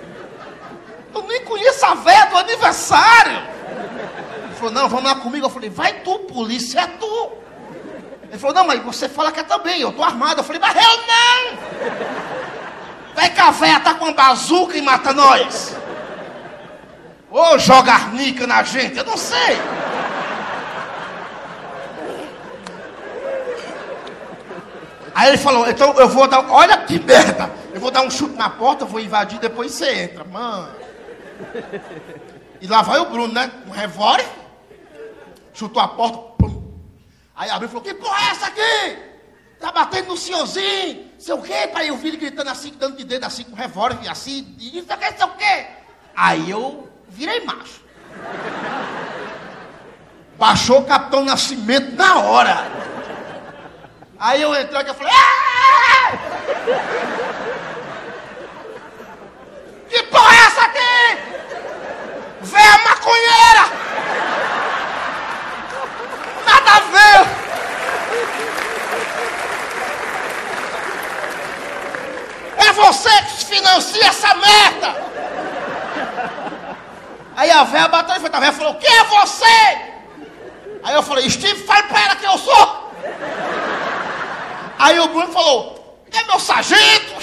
[1.13, 3.43] Eu nem conheço a véia do aniversário.
[4.45, 5.45] Ele falou, não, vamos lá comigo.
[5.45, 7.31] Eu falei, vai tu, polícia, é tu.
[8.29, 10.41] Ele falou, não, mas você fala que é também, eu tô armado.
[10.41, 11.57] Eu falei, mas eu não!
[13.15, 15.75] Vai que a véia tá com uma bazuca e mata nós.
[17.31, 19.57] Ou joga arnica na gente, eu não sei.
[25.17, 26.47] Aí ele falou, então eu vou dar.
[26.47, 27.51] Olha que merda!
[27.73, 30.23] Eu vou dar um chute na porta, vou invadir, depois você entra.
[30.23, 30.75] Mano.
[32.61, 33.51] E lá vai o Bruno, né?
[33.65, 34.27] Um revólver.
[35.55, 36.17] Chutou a porta.
[36.37, 36.71] Pum.
[37.35, 38.99] Aí abriu e falou: Que porra é essa aqui?
[39.59, 41.09] Tá batendo no senhorzinho.
[41.17, 41.67] Sei o quê?
[41.73, 44.55] Pai, eu vi ele gritando assim, dando de dedo assim, com revólver, assim.
[44.59, 45.65] E isso aqui, sei o quê?
[46.15, 47.81] Aí eu virei macho.
[50.37, 52.96] Baixou o Capitão Nascimento na hora.
[54.19, 55.13] Aí eu entrei aqui e falei.
[55.13, 56.17] Aaah!
[59.89, 61.17] Que porra é essa aqui?
[62.41, 63.63] Véia maconheira!
[66.45, 67.27] Nada a ver!
[72.57, 75.07] É você que financia essa merda!
[77.35, 79.45] Aí a véia bateu e foi, a véia falou, quem é você?
[80.83, 82.87] Aí eu falei, Steve, fale pra ela quem eu sou!
[84.79, 87.13] Aí o Bruno falou, é meu sargento!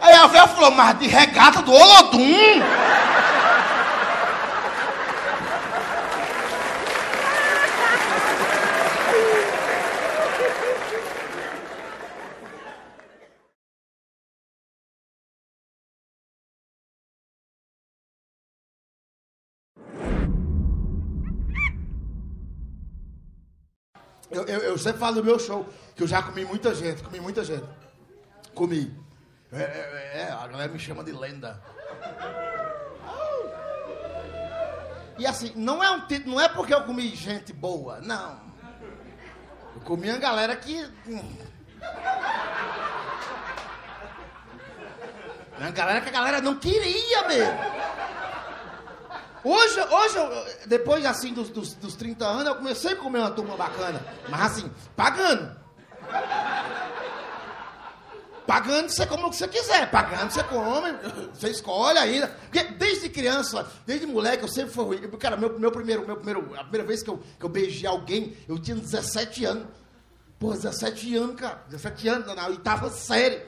[0.00, 2.62] Aí a véia falou, mas de regata do Olodum!
[24.30, 27.20] Eu, eu, eu, sempre falo no meu show que eu já comi muita gente, comi
[27.20, 27.66] muita gente.
[28.54, 28.94] Comi.
[29.52, 31.60] É, é, é a galera me chama de lenda.
[35.18, 38.40] E assim, não é um título, não é porque eu comi gente boa, não.
[39.74, 40.82] Eu comi uma galera que.
[41.06, 41.36] Hum.
[45.58, 47.69] Uma galera que a galera não queria mesmo.
[49.42, 50.18] Hoje, hoje
[50.66, 54.04] depois assim dos, dos, dos 30 anos, eu comecei a comer uma turma bacana.
[54.28, 55.58] Mas assim, pagando.
[58.46, 59.90] Pagando você come o que você quiser.
[59.90, 60.92] Pagando você come,
[61.32, 62.28] você escolhe ainda.
[62.28, 64.98] Porque desde criança, desde moleque, eu sempre fui.
[65.18, 68.36] Cara, meu, meu primeiro, meu primeiro, a primeira vez que eu, que eu beijei alguém,
[68.48, 69.66] eu tinha 17 anos.
[70.38, 71.62] Pô, 17 anos, cara.
[71.68, 73.42] 17 anos, na oitava série.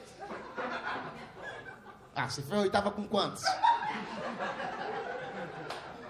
[2.15, 3.43] Ah, você foi oitava com quantos?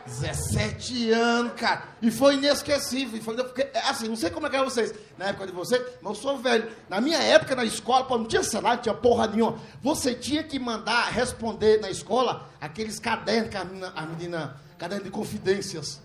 [0.05, 1.83] 17 anos, cara.
[2.01, 3.21] E foi inesquecível.
[3.21, 6.15] Foi, porque, assim, não sei como é que é vocês, na época de vocês, mas
[6.15, 6.69] eu sou velho.
[6.89, 9.57] Na minha época, na escola, pô, não tinha celular, não tinha porra nenhuma.
[9.81, 15.05] Você tinha que mandar responder na escola aqueles cadernos que a menina, a menina caderno
[15.05, 16.01] de confidências.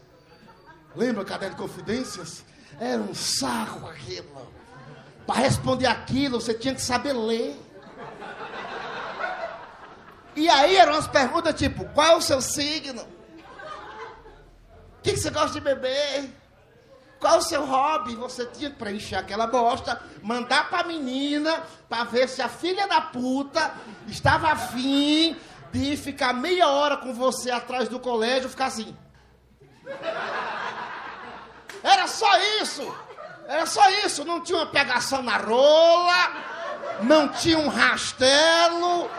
[0.94, 2.44] Lembra caderno de confidências?
[2.80, 4.48] Era um saco aquilo.
[5.26, 7.60] Para responder aquilo, você tinha que saber ler.
[10.36, 13.17] E aí eram as perguntas tipo, qual é o seu signo?
[14.98, 16.30] O que, que você gosta de beber?
[17.18, 18.14] Qual o seu hobby?
[18.14, 23.00] Você tinha que preencher aquela bosta, mandar pra menina, pra ver se a filha da
[23.00, 23.72] puta
[24.06, 25.36] estava afim
[25.72, 28.96] de ficar meia hora com você atrás do colégio, ficar assim.
[31.82, 32.96] Era só isso.
[33.46, 34.24] Era só isso.
[34.24, 36.32] Não tinha uma pegação na rola,
[37.02, 39.10] não tinha um rastelo,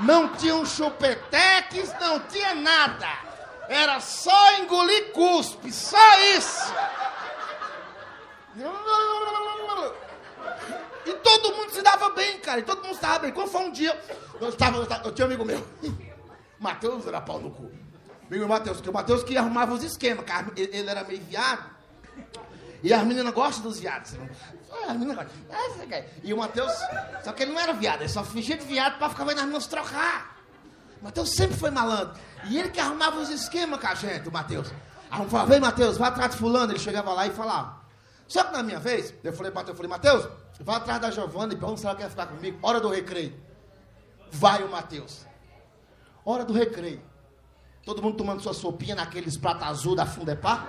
[0.00, 3.31] não tinha um chupetex, não tinha nada.
[3.72, 6.74] Era só engolir cuspe, só isso.
[11.06, 12.60] E todo mundo se dava bem, cara.
[12.60, 13.32] E todo mundo se dava bem.
[13.32, 13.98] Quando foi um dia,
[14.38, 15.66] eu, estava, eu, eu tinha um amigo meu,
[16.60, 17.72] Matheus era pau no cu.
[18.30, 20.52] Amigo Matheus, que o Matheus que arrumava os esquemas, cara.
[20.54, 21.70] Ele, ele era meio viado.
[22.82, 24.14] E as meninas gostam dos viados.
[24.86, 26.04] As meninas gostam.
[26.22, 26.72] E o Matheus,
[27.24, 29.44] só que ele não era viado, ele só fingia de viado pra ficar vendo as
[29.44, 30.31] meninas trocar.
[31.02, 32.14] O Matheus sempre foi malandro.
[32.44, 34.72] E ele que arrumava os esquemas com a gente, o Matheus.
[35.10, 36.70] Aí falava, vem Matheus, vai atrás de fulano.
[36.70, 37.82] Ele chegava lá e falava.
[38.28, 40.28] Só que na minha vez, eu falei, Matheus, eu falei, Matheus,
[40.60, 42.56] vai atrás da Giovana e pergunta se ela quer ficar comigo.
[42.62, 43.34] Hora do recreio.
[44.30, 45.26] Vai o Matheus.
[46.24, 47.02] Hora do recreio.
[47.84, 50.68] Todo mundo tomando sua sopinha naqueles pratos azul da Fundepar.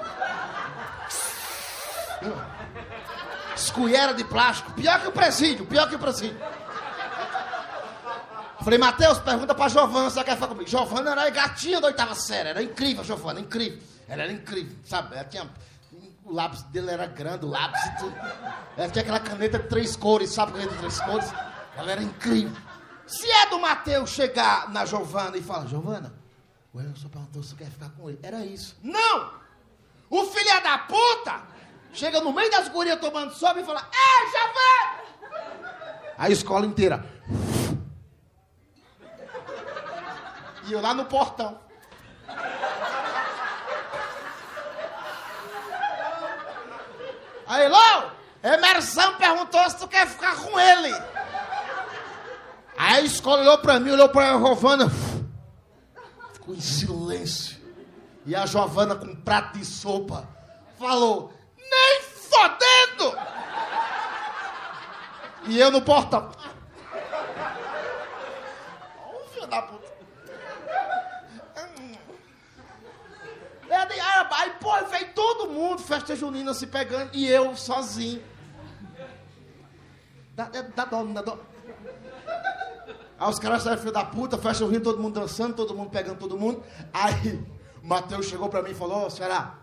[3.55, 4.71] Esculhera de plástico.
[4.71, 6.39] Pior que o presídio, pior que o presídio.
[8.63, 10.69] Falei, Matheus, pergunta pra Giovana se ela quer ficar comigo.
[10.69, 12.49] Giovana era gatinha da oitava série.
[12.49, 13.79] Era incrível, Giovana, incrível.
[14.07, 15.15] Ela era incrível, sabe?
[15.15, 15.49] Ela tinha...
[16.25, 18.15] O lápis dele era grande, o lápis e tudo.
[18.77, 20.53] Ela tinha aquela caneta de três cores, sabe?
[20.53, 21.33] Caneta de três cores.
[21.75, 22.55] Ela era incrível.
[23.05, 26.13] Se é do Matheus chegar na Giovana e falar, Giovana,
[26.73, 28.19] o Emerson perguntou se quer ficar com ele.
[28.23, 28.77] Era isso.
[28.81, 29.33] Não!
[30.09, 31.41] O filho da puta
[31.91, 35.43] chega no meio das gurias tomando sobe e fala, Ei, Giovana!
[36.17, 37.05] A escola inteira.
[40.65, 41.59] E eu lá no portão.
[47.45, 48.03] Aí, Lô,
[48.41, 50.93] Emerson perguntou se tu quer ficar com ele.
[52.77, 54.89] Aí a escola olhou pra mim, olhou pra Giovana.
[56.33, 57.61] Ficou em silêncio.
[58.25, 60.27] E a Giovana com um prato de sopa
[60.79, 63.17] falou: Nem fodendo!
[65.45, 66.31] E eu no portão.
[69.05, 69.82] Ô, filho da puta.
[73.75, 78.23] Aí, pô, veio todo mundo, festa junina se pegando, e eu sozinho.
[80.35, 81.37] Dá, dá dó, não dá dó.
[83.19, 86.19] Aí os caras saíram, filho da puta, festa junina, todo mundo dançando, todo mundo pegando
[86.19, 86.63] todo mundo.
[86.93, 87.43] Aí,
[87.81, 89.53] Matheus chegou pra mim e falou, senhora,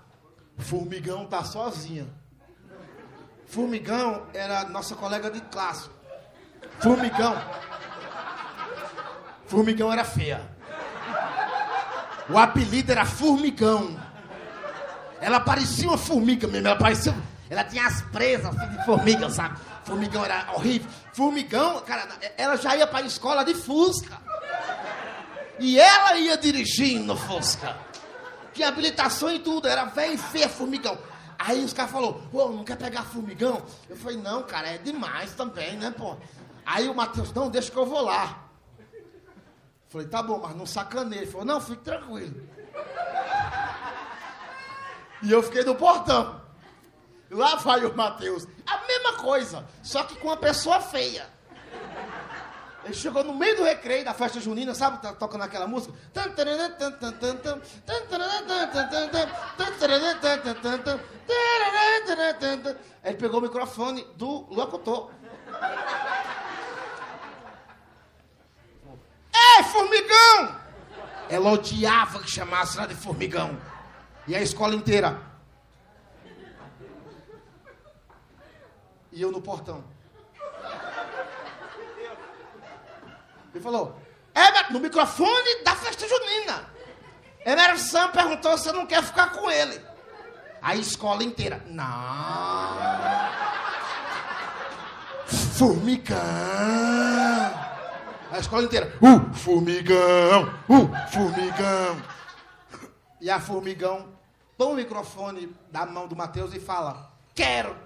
[0.59, 2.07] Formigão tá sozinha.
[3.47, 5.91] Formigão era nossa colega de classe.
[6.79, 7.35] Formigão.
[9.47, 10.49] Formigão era feia.
[12.33, 13.99] O apelido era Formigão.
[15.21, 16.69] Ela parecia uma formiga mesmo.
[16.69, 17.15] Ela parecia.
[17.49, 19.59] Ela tinha as presas de formiga, sabe?
[19.85, 20.89] Formigão era horrível.
[21.13, 24.17] Formigão, cara, ela já ia pra escola de Fusca.
[25.59, 27.77] E ela ia dirigindo Fusca.
[28.55, 29.67] Tinha habilitação e tudo.
[29.67, 30.97] Era velho e feia, formigão.
[31.39, 33.63] Aí os caras falaram, pô, não quer pegar formigão?
[33.89, 36.17] Eu falei, não, cara, é demais também, né, pô?
[36.65, 38.50] Aí o Matheus, não, deixa que eu vou lá.
[39.91, 41.23] Falei, tá bom, mas não sacaneia.
[41.23, 42.49] Ele falou, não, fique tranquilo.
[45.21, 46.41] E eu fiquei no portão.
[47.29, 48.47] Lá vai o Matheus.
[48.67, 51.29] A mesma coisa, só que com uma pessoa feia.
[52.85, 55.03] Ele chegou no meio do recreio da festa junina, sabe?
[55.03, 55.93] Tá tocando aquela música.
[63.05, 65.11] Ele pegou o microfone do locutor.
[69.35, 70.61] Ei, formigão!
[71.29, 73.57] Ela odiava que chamasse ela de formigão.
[74.27, 75.21] E a escola inteira.
[79.13, 79.85] E eu no portão.
[83.53, 84.01] Ele falou,
[84.35, 86.71] é no microfone da festa junina.
[87.45, 89.81] Emerson perguntou se eu não quer ficar com ele.
[90.63, 91.65] A escola inteira.
[91.67, 91.87] Não.
[95.57, 96.19] Formigão.
[98.31, 98.93] A escola inteira.
[99.03, 100.55] Uh, formigão.
[100.69, 102.03] Uh, formigão.
[103.21, 104.09] E a formigão
[104.57, 107.77] toma o microfone da mão do Matheus e fala: Quero.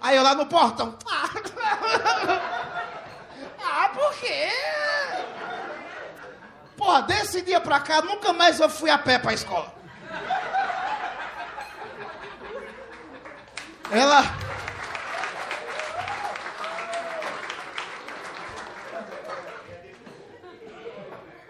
[0.00, 0.96] Aí eu lá no portão.
[3.78, 4.48] Ah, por quê?
[6.76, 9.74] Porra, desse dia pra cá, nunca mais eu fui a pé pra escola.
[13.90, 14.45] Ela.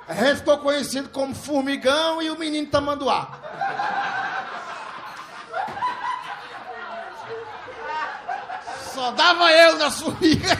[0.08, 3.28] A gente ficou conhecido como Formigão e o Menino Tamanduá.
[8.94, 10.52] Só dava eu nas formigas.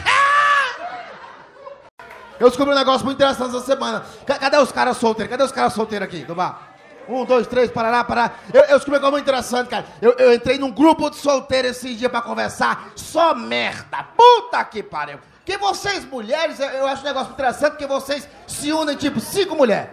[2.39, 4.05] Eu descobri um negócio muito interessante essa semana.
[4.23, 5.31] Cadê os caras solteiros?
[5.31, 6.77] Cadê os caras solteiros aqui do bar?
[7.09, 8.35] Um, dois, três, parará, parará.
[8.53, 9.85] Eu, eu descobri algo muito interessante, cara.
[9.99, 12.91] Eu, eu entrei num grupo de solteiros esse dia pra conversar.
[12.95, 14.05] Só merda.
[14.15, 15.19] Puta que pariu.
[15.47, 19.91] Que vocês, mulheres, eu, acho um negócio interessante que vocês se unem tipo cinco mulheres.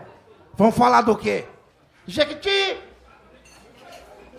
[0.55, 1.47] Vão falar do quê?
[2.09, 2.77] Jequiti.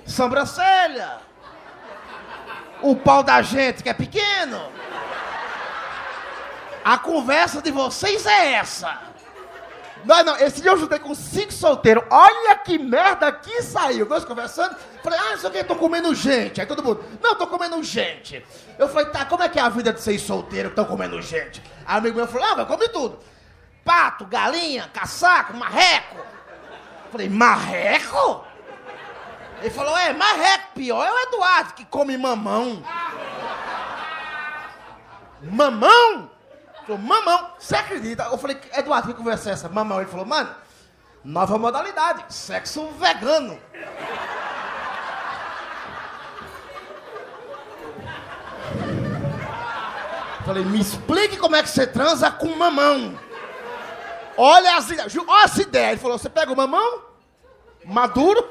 [0.05, 1.20] Sobrancelha.
[2.82, 4.61] O pau da gente que é pequeno.
[6.84, 8.99] A conversa de vocês é essa.
[10.06, 12.03] Não, não, esse dia eu juntei com cinco solteiros.
[12.12, 14.06] Olha que merda que saiu.
[14.06, 16.62] Nós conversando, falei, ah, isso aqui, tô comendo gente.
[16.62, 18.45] Aí todo mundo, não, tô comendo gente.
[18.78, 21.20] Eu falei, tá, como é que é a vida de seis solteiros que estão comendo
[21.22, 21.62] gente?
[21.86, 23.20] Aí amigo meu falou, ah, vai comer tudo.
[23.84, 26.18] Pato, galinha, caçaco, marreco.
[26.18, 28.45] Eu falei, marreco?
[29.62, 32.84] Ele falou, é, mas é pior é o Eduardo que come mamão.
[35.41, 36.35] Mamão?
[36.86, 38.24] Falou, mamão, você acredita?
[38.32, 39.68] Eu falei, Eduardo, que conversa é essa?
[39.68, 40.00] Mamão.
[40.00, 40.54] Ele falou, mano,
[41.24, 43.60] nova modalidade, sexo vegano.
[50.46, 53.18] Falei, me explique como é que você transa com mamão.
[54.38, 55.18] Olha as ideias.
[55.18, 55.92] Olha as ideias.
[55.94, 57.02] Ele falou, você pega o mamão,
[57.84, 58.48] maduro,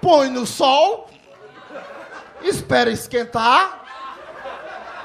[0.00, 1.08] põe no sol,
[2.42, 3.85] espera esquentar,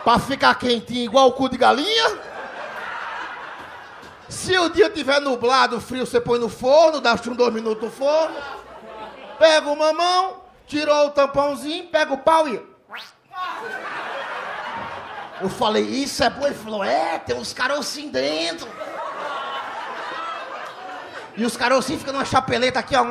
[0.03, 2.19] para ficar quentinho igual o cu de galinha.
[4.27, 7.91] Se o dia tiver nublado, frio, você põe no forno, dá uns dois minutos no
[7.91, 8.35] forno.
[9.37, 12.71] Pega o mamão, tirou o tampãozinho, pega o pau e...
[15.41, 16.45] Eu falei, isso é bom?
[16.45, 18.67] Ele falou, é, tem uns carocinhos dentro.
[21.35, 23.03] E os carocinhos ficam numa chapeleta aqui, ó.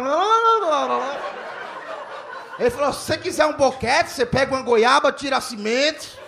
[2.58, 6.19] Ele falou, se você quiser um boquete, você pega uma goiaba, tira a semente.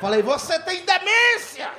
[0.00, 1.70] Falei, você tem demência!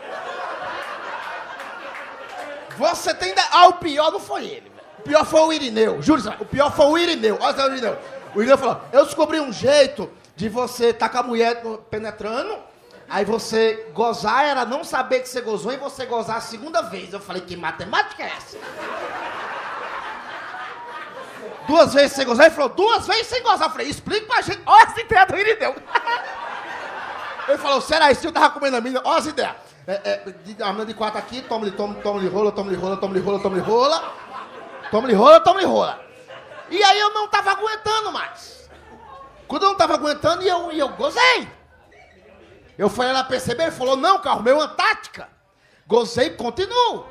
[2.78, 3.42] Você tem de...
[3.52, 4.72] Ah, o pior não foi ele.
[5.00, 6.02] O pior foi o Irineu.
[6.02, 7.38] Juro, o pior foi o Irineu.
[7.42, 7.98] Olha o Irineu.
[8.36, 12.58] O Irineu falou: Eu descobri um jeito de você estar tá com a mulher penetrando,
[13.10, 17.14] aí você gozar, ela não saber que você gozou e você gozar a segunda vez.
[17.14, 18.58] Eu falei: Que matemática é essa?
[21.68, 22.46] Duas vezes sem gozar?
[22.46, 23.68] Ele falou: Duas vezes sem gozar.
[23.68, 24.62] Eu falei: Explica pra gente.
[24.66, 25.76] Olha essa ideia do Irineu.
[27.58, 28.26] Ele falou: Será isso?
[28.28, 29.02] Eu tava comendo a mina.
[29.04, 29.56] Olha as ideias.
[29.88, 33.40] É, é, a mina de quatro aqui, toma-lhe, toma-lhe, toma-lhe rola, toma-lhe rola, toma-lhe rola,
[33.40, 34.14] toma-lhe rola.
[34.92, 36.00] Toma-lhe rola, toma-lhe rola.
[36.70, 38.70] E aí eu não tava aguentando mais.
[39.48, 41.48] Quando eu não tava aguentando, e eu, e eu gozei.
[42.78, 45.30] Eu fui ela perceber, e falou, não, carro, meu uma tática.
[45.88, 47.06] Gozei e continuo.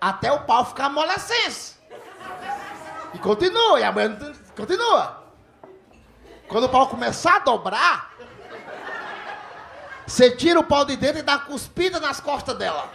[0.00, 1.76] Até o pau ficar amolecência.
[3.14, 4.18] E continua, e a mulher
[4.54, 5.24] continua.
[6.46, 8.12] Quando o pau começar a dobrar,
[10.08, 12.90] você tira o pau de dentro e dá cuspida nas costas dela.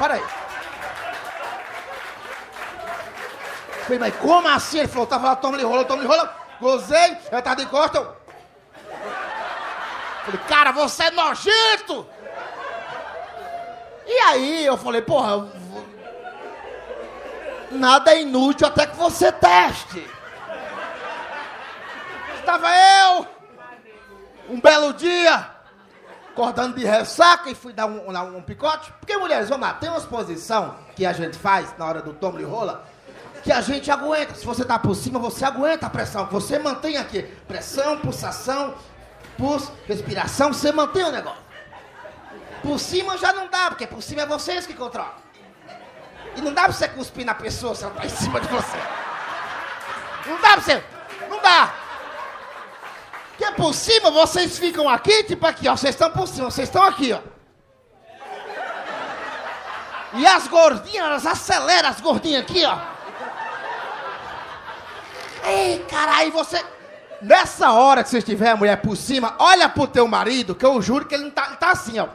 [0.00, 0.24] para aí.
[3.82, 4.78] Falei, mas como assim?
[4.78, 6.34] Ele falou, tava lá, toma-lhe rola, toma-lhe rola.
[6.58, 7.98] Gozei, ela tava de costa.
[7.98, 8.16] Eu...
[10.24, 12.08] Falei, cara, você é nojento!
[14.06, 15.52] E aí eu falei, porra,
[17.70, 20.19] nada é inútil até que você teste.
[22.50, 23.26] Estava eu,
[24.48, 25.48] um belo dia,
[26.30, 28.92] acordando de ressaca e fui dar um, um, um picote.
[28.98, 32.40] Porque, mulheres, vamos lá, tem uma exposição que a gente faz na hora do tomo
[32.40, 32.84] e rola,
[33.44, 34.34] que a gente aguenta.
[34.34, 36.26] Se você tá por cima, você aguenta a pressão.
[36.26, 38.74] Você mantém aqui pressão, pulsação,
[39.38, 41.44] pulso, respiração, você mantém o negócio.
[42.62, 45.14] Por cima já não dá, porque por cima é vocês que controlam.
[46.34, 48.78] E não dá pra você cuspir na pessoa se ela tá em cima de você.
[50.26, 50.84] Não dá pra você.
[51.28, 51.89] Não dá.
[53.40, 55.74] Porque por cima vocês ficam aqui, tipo aqui, ó.
[55.74, 57.20] Vocês estão por cima, vocês estão aqui, ó.
[60.12, 62.76] E as gordinhas, elas aceleram as gordinhas aqui, ó.
[65.46, 66.62] Ei, caralho, você.
[67.22, 71.06] Nessa hora que você estiver mulher por cima, olha pro teu marido, que eu juro
[71.06, 72.08] que ele não tá, ele tá assim, ó.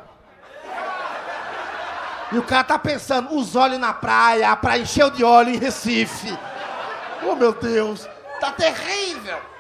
[2.32, 5.58] E o cara tá pensando, os olhos na praia, a praia encheu de óleo em
[5.58, 6.38] Recife.
[7.24, 8.08] Oh, meu Deus,
[8.40, 9.55] tá terrível.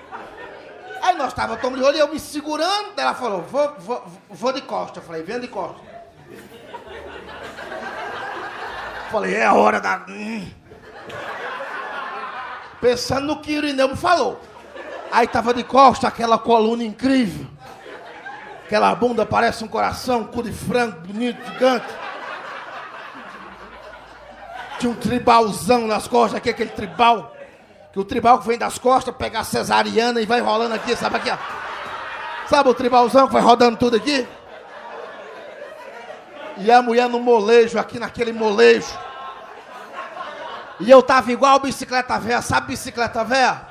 [1.05, 2.97] Aí nós tava tomando de olho e eu me segurando.
[2.97, 4.97] Ela falou, vou, vou, vou de costa.
[4.97, 5.79] Eu falei, vem de costa.
[9.11, 10.03] Falei, é a hora da.
[10.09, 10.49] Hum.
[12.81, 14.41] Pensando no que o Irineu me falou.
[15.11, 17.45] Aí tava de costa aquela coluna incrível.
[18.65, 21.93] Aquela bunda parece um coração, cu de frango, bonito, gigante.
[24.79, 27.34] Tinha um tribalzão nas costas, aqui, aquele tribal.
[27.95, 31.15] Que o tribal que vem das costas, pega a cesariana e vai rolando aqui, sabe
[31.15, 31.37] aqui, ó.
[32.45, 34.27] Sabe o tribalzão que vai rodando tudo aqui?
[36.57, 38.93] E a mulher no molejo, aqui naquele molejo.
[40.81, 43.65] E eu tava igual bicicleta velha, sabe bicicleta velha?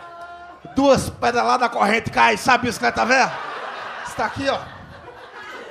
[0.74, 3.30] Duas pedaladas da corrente cai, sabe bicicleta velha?
[4.06, 4.58] Está aqui, ó.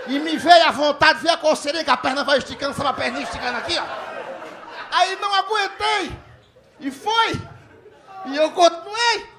[0.06, 2.94] E me veio a vontade, veio a coceirinha, que a perna vai esticando, sabe a
[2.94, 3.84] perninha esticando aqui, ó.
[4.92, 6.16] Aí não aguentei.
[6.80, 7.53] E foi.
[8.26, 9.30] E eu continuei.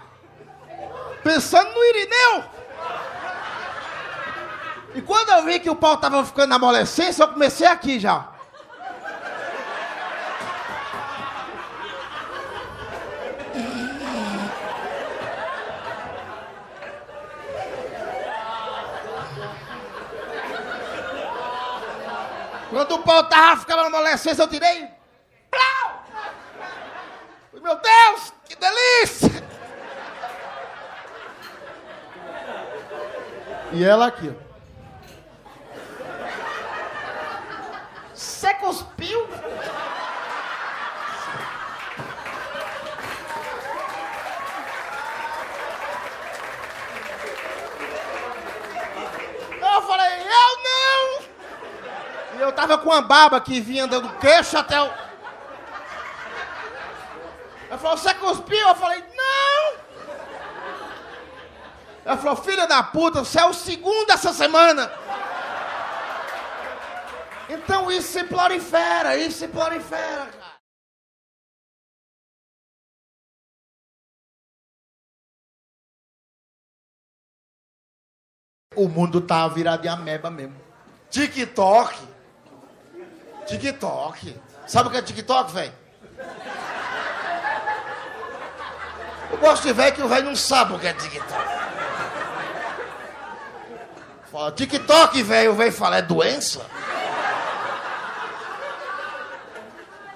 [1.22, 2.44] Pensando no Irineu.
[4.94, 8.28] E quando eu vi que o pau tava ficando na amolescência, eu comecei aqui já.
[22.74, 24.88] Quando o pau tava ficando na adolescência, eu tirei.
[25.48, 26.04] Plau!
[27.52, 29.44] Meu Deus, que delícia!
[33.72, 34.32] E ela aqui.
[38.14, 39.28] Você cuspiu?
[49.60, 51.24] Eu falei, eu não!
[52.36, 55.03] E eu tava com uma baba que vinha dando queixo até o.
[57.74, 58.68] Ela falou, você cuspiu?
[58.68, 59.78] Eu falei, não!
[62.04, 64.92] Ela falou, filha da puta, você é o segundo essa semana.
[67.48, 70.54] Então isso se prolifera, isso se prolifera, cara.
[78.76, 80.60] O mundo tá virado de ameba mesmo.
[81.10, 82.06] TikTok.
[83.46, 84.40] TikTok.
[84.64, 85.84] Sabe o que é TikTok, velho?
[89.34, 91.44] Eu gosto de velho que o velho não sabe o que é TikTok.
[94.30, 96.64] Fala, TikTok, velho, o velho fala, é doença?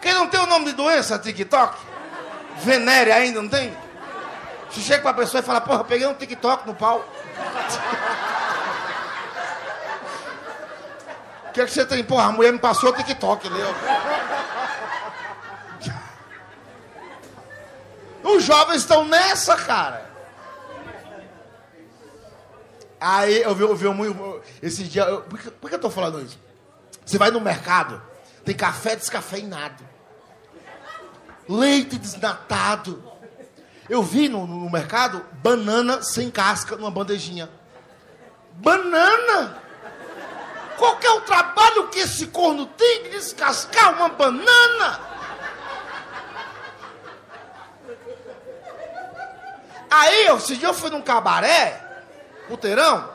[0.01, 1.77] Quem não tem o nome de doença, TikTok?
[2.59, 3.77] Venérea ainda, não tem?
[4.70, 7.05] Você chega pra pessoa e fala, porra, peguei um TikTok no pau.
[11.49, 12.05] O que, é que você tem?
[12.05, 13.61] Porra, a mulher me passou o TikTok ali,
[18.48, 20.10] jovens estão nessa, cara.
[22.98, 24.42] Aí eu vi, eu vi muito.
[24.62, 25.02] Esse dia.
[25.02, 26.38] Eu, por, que, por que eu tô falando isso?
[27.04, 28.02] Você vai no mercado,
[28.44, 29.84] tem café descafeinado,
[31.48, 33.04] leite desnatado.
[33.88, 37.48] Eu vi no, no mercado banana sem casca numa bandejinha.
[38.54, 39.62] Banana!
[40.76, 45.07] Qual que é o trabalho que esse corno tem de descascar uma banana?
[49.90, 51.81] Aí, esse dia eu fui num cabaré,
[52.47, 53.09] puteirão,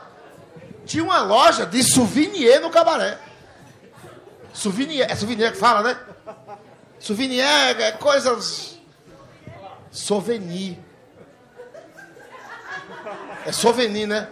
[0.84, 3.18] tinha uma loja de souvenir no cabaré.
[4.52, 5.98] Souvenir, é souvenir que fala, né?
[6.98, 8.78] Souvenir é coisas.
[9.90, 10.78] Souvenir.
[13.46, 14.28] É souvenir, né?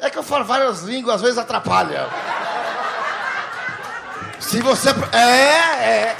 [0.00, 2.08] É que eu falo várias línguas, às vezes atrapalha.
[4.40, 4.90] Se você.
[5.12, 6.16] É, é.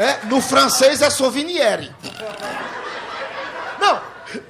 [0.00, 1.94] É, no francês é souveniere.
[3.78, 4.00] Não,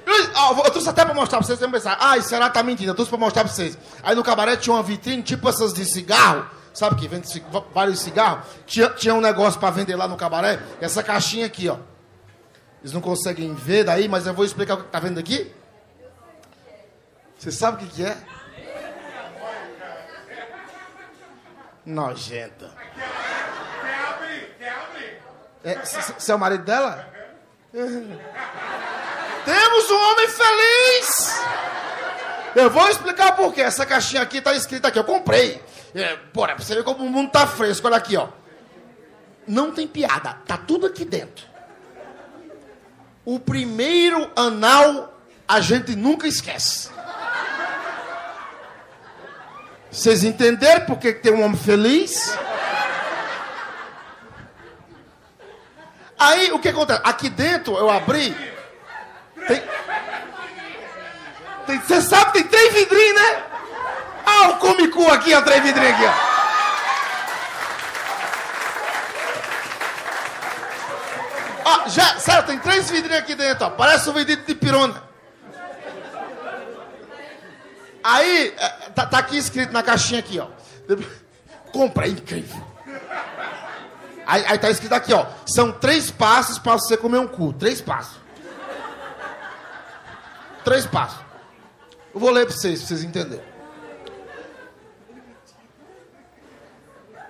[0.05, 2.63] eu, eu trouxe até pra mostrar pra vocês, vocês vão pensar, ai, será que tá
[2.63, 2.89] mentindo?
[2.89, 3.77] Eu trouxe pra mostrar pra vocês.
[4.01, 8.45] Aí no cabaré tinha uma vitrine, tipo essas de cigarro, sabe que vende vários cigarros?
[8.65, 11.75] Tinha, tinha um negócio pra vender lá no cabaré, essa caixinha aqui, ó.
[12.79, 15.53] Eles não conseguem ver daí, mas eu vou explicar o que tá vendo aqui.
[17.37, 18.17] Você sabe o que, que é?
[21.85, 22.71] Nojenta.
[25.63, 27.07] É, você é o marido dela?
[27.71, 27.91] Temos
[29.91, 31.41] um homem feliz!
[32.55, 33.61] Eu vou explicar por quê.
[33.61, 34.99] Essa caixinha aqui tá escrita aqui.
[34.99, 35.61] Eu comprei.
[35.95, 37.87] É, bora, pra você ver como o mundo tá fresco.
[37.87, 38.27] Olha aqui, ó.
[39.47, 40.37] Não tem piada.
[40.45, 41.45] Tá tudo aqui dentro.
[43.23, 46.89] O primeiro anal a gente nunca esquece.
[49.91, 52.35] Vocês entenderam por que tem um homem feliz?
[56.23, 57.01] Aí o que acontece?
[57.03, 58.35] Aqui dentro eu abri.
[59.47, 59.63] Tem.
[61.65, 63.43] tem- Você sabe que tem três vidrinhos, né?
[64.25, 66.31] Ah, o comicu aqui, ó, três vidrinhos aqui, ó.
[71.63, 73.69] Ó, já, sério, tem três vidrinhos aqui dentro, ó.
[73.69, 75.03] Parece um vidrinho de pirona.
[78.03, 80.47] Aí, é, tá, tá aqui escrito na caixinha aqui, ó.
[81.71, 82.70] Compra, é incrível.
[84.31, 85.25] Aí, aí tá escrito aqui, ó.
[85.45, 87.51] São três passos pra você comer um cu.
[87.51, 88.15] Três passos.
[90.63, 91.19] Três passos.
[92.13, 93.43] Eu vou ler pra vocês, pra vocês entenderem.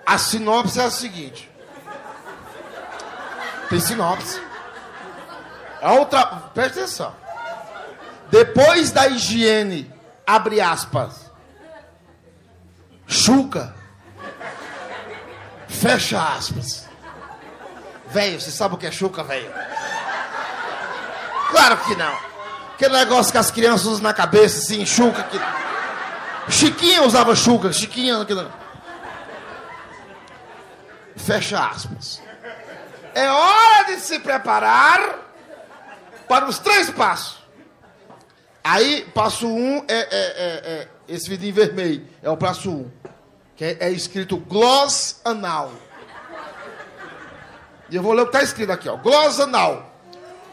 [0.05, 1.51] A sinopse é a seguinte.
[3.67, 4.39] Tem sinopse.
[5.81, 6.23] A outra.
[6.53, 7.15] Presta atenção.
[8.29, 9.91] Depois da higiene,
[10.27, 11.31] abre aspas.
[13.07, 13.73] Chuca.
[15.67, 16.90] Fecha aspas.
[18.11, 19.51] Velho, você sabe o que é chuca, velho?
[21.49, 22.13] Claro que não.
[22.73, 25.23] Aquele negócio que as crianças usam na cabeça, assim, chuca.
[25.23, 25.39] Que...
[26.51, 28.21] Chiquinha usava chuca, Chiquinha.
[28.21, 28.51] aquilo-
[31.15, 32.21] Fecha aspas.
[33.13, 35.19] É hora de se preparar
[36.27, 37.39] para os três passos.
[38.63, 42.07] Aí, passo um é, é, é, é esse vidinho vermelho.
[42.23, 42.91] É o passo um.
[43.55, 45.71] Que é, é escrito gloss anal.
[47.91, 48.95] E eu vou ler o que está escrito aqui, ó.
[48.95, 49.93] Gloss anal.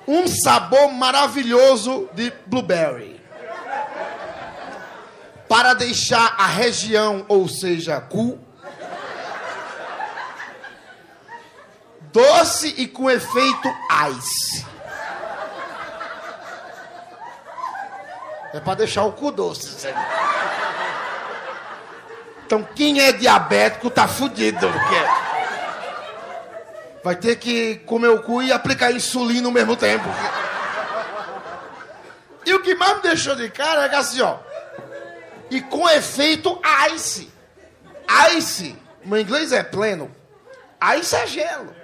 [0.08, 3.22] Um sabor maravilhoso de blueberry.
[5.48, 8.38] Para deixar a região, ou seja, cu,
[12.12, 13.68] doce e com efeito
[14.10, 14.66] ice.
[18.52, 19.88] É para deixar o cu doce.
[22.44, 25.37] Então quem é diabético tá fudido, porque
[27.02, 30.08] vai ter que comer o cu e aplicar insulina ao mesmo tempo.
[32.44, 34.38] E o que mais me deixou de cara é que assim, ó.
[35.50, 36.60] E com efeito
[36.92, 37.30] ice.
[38.36, 40.10] Ice, meu inglês é pleno.
[40.98, 41.74] Ice é gelo.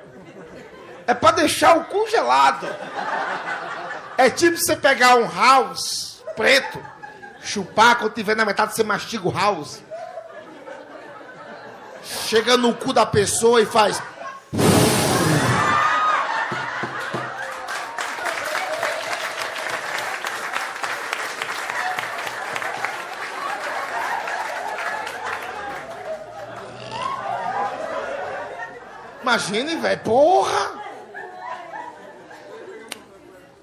[1.07, 2.67] É para deixar o cu gelado.
[4.17, 6.83] É tipo você pegar um house preto,
[7.43, 9.83] chupar, quando tiver na metade você mastiga o house.
[12.03, 14.01] Chega no cu da pessoa e faz.
[29.35, 30.81] Imagine, velho, porra!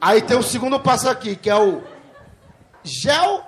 [0.02, 1.81] Aí tem o segundo passo aqui, que é o
[2.84, 3.45] gel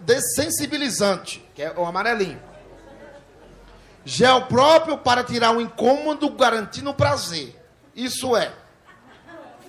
[0.00, 2.40] dessensibilizante, que é o amarelinho.
[4.06, 7.54] Gel próprio para tirar o incômodo, garantindo o prazer.
[7.94, 8.50] Isso é,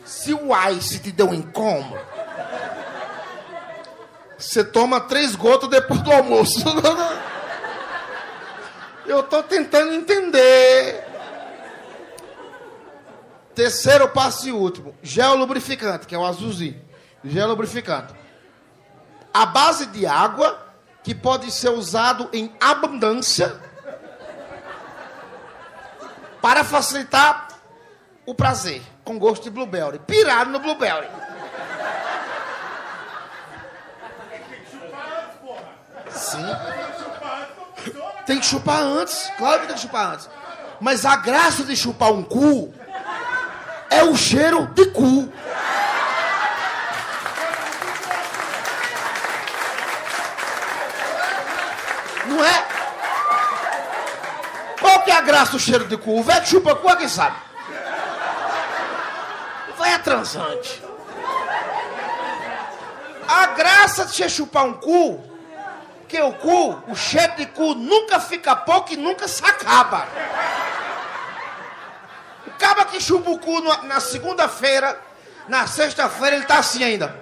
[0.05, 1.99] se o ice te deu um incômodo,
[4.37, 6.63] você toma três gotas depois do almoço.
[9.05, 11.10] Eu estou tentando entender.
[13.61, 16.81] Terceiro passo e último, gel lubrificante, que é o azulzinho.
[17.23, 18.11] Gel lubrificante.
[19.31, 20.59] A base de água,
[21.03, 23.55] que pode ser usado em abundância
[26.41, 27.49] para facilitar
[28.25, 29.99] o prazer, com gosto de blueberry.
[29.99, 31.07] Pirado no blueberry.
[36.09, 36.45] Sim.
[38.25, 40.27] Tem que chupar antes, claro que tem que chupar antes.
[40.79, 42.73] Mas a graça de chupar um cu
[43.91, 45.31] é o cheiro de cu.
[52.25, 52.65] Não é?
[54.79, 56.19] Qual que é a graça do cheiro de cu?
[56.19, 57.35] O velho chupa cu, quem sabe?
[59.77, 60.81] Vai a transante.
[63.27, 65.21] A graça de você chupar um cu,
[66.07, 70.07] que o cu, o cheiro de cu nunca fica pouco e nunca se acaba.
[72.61, 74.95] Acaba que chupa o cu na segunda-feira,
[75.47, 77.19] na sexta-feira ele tá assim ainda.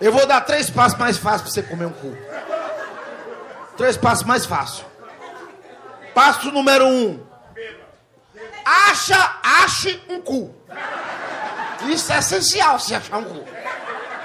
[0.00, 2.16] Eu vou dar três passos mais fáceis para você comer um cu.
[3.76, 4.86] Três passos mais fáceis.
[6.14, 7.22] Passo número um.
[8.64, 10.54] Acha, ache um cu.
[11.88, 13.44] Isso é essencial se achar um cu.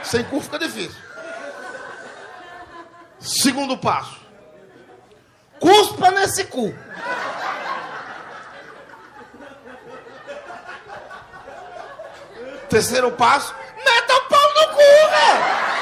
[0.04, 1.02] Sem cu fica difícil.
[3.20, 4.20] Segundo passo.
[5.60, 6.74] Cuspa nesse cu.
[12.70, 15.77] Terceiro passo, meta o pau no cu, velho.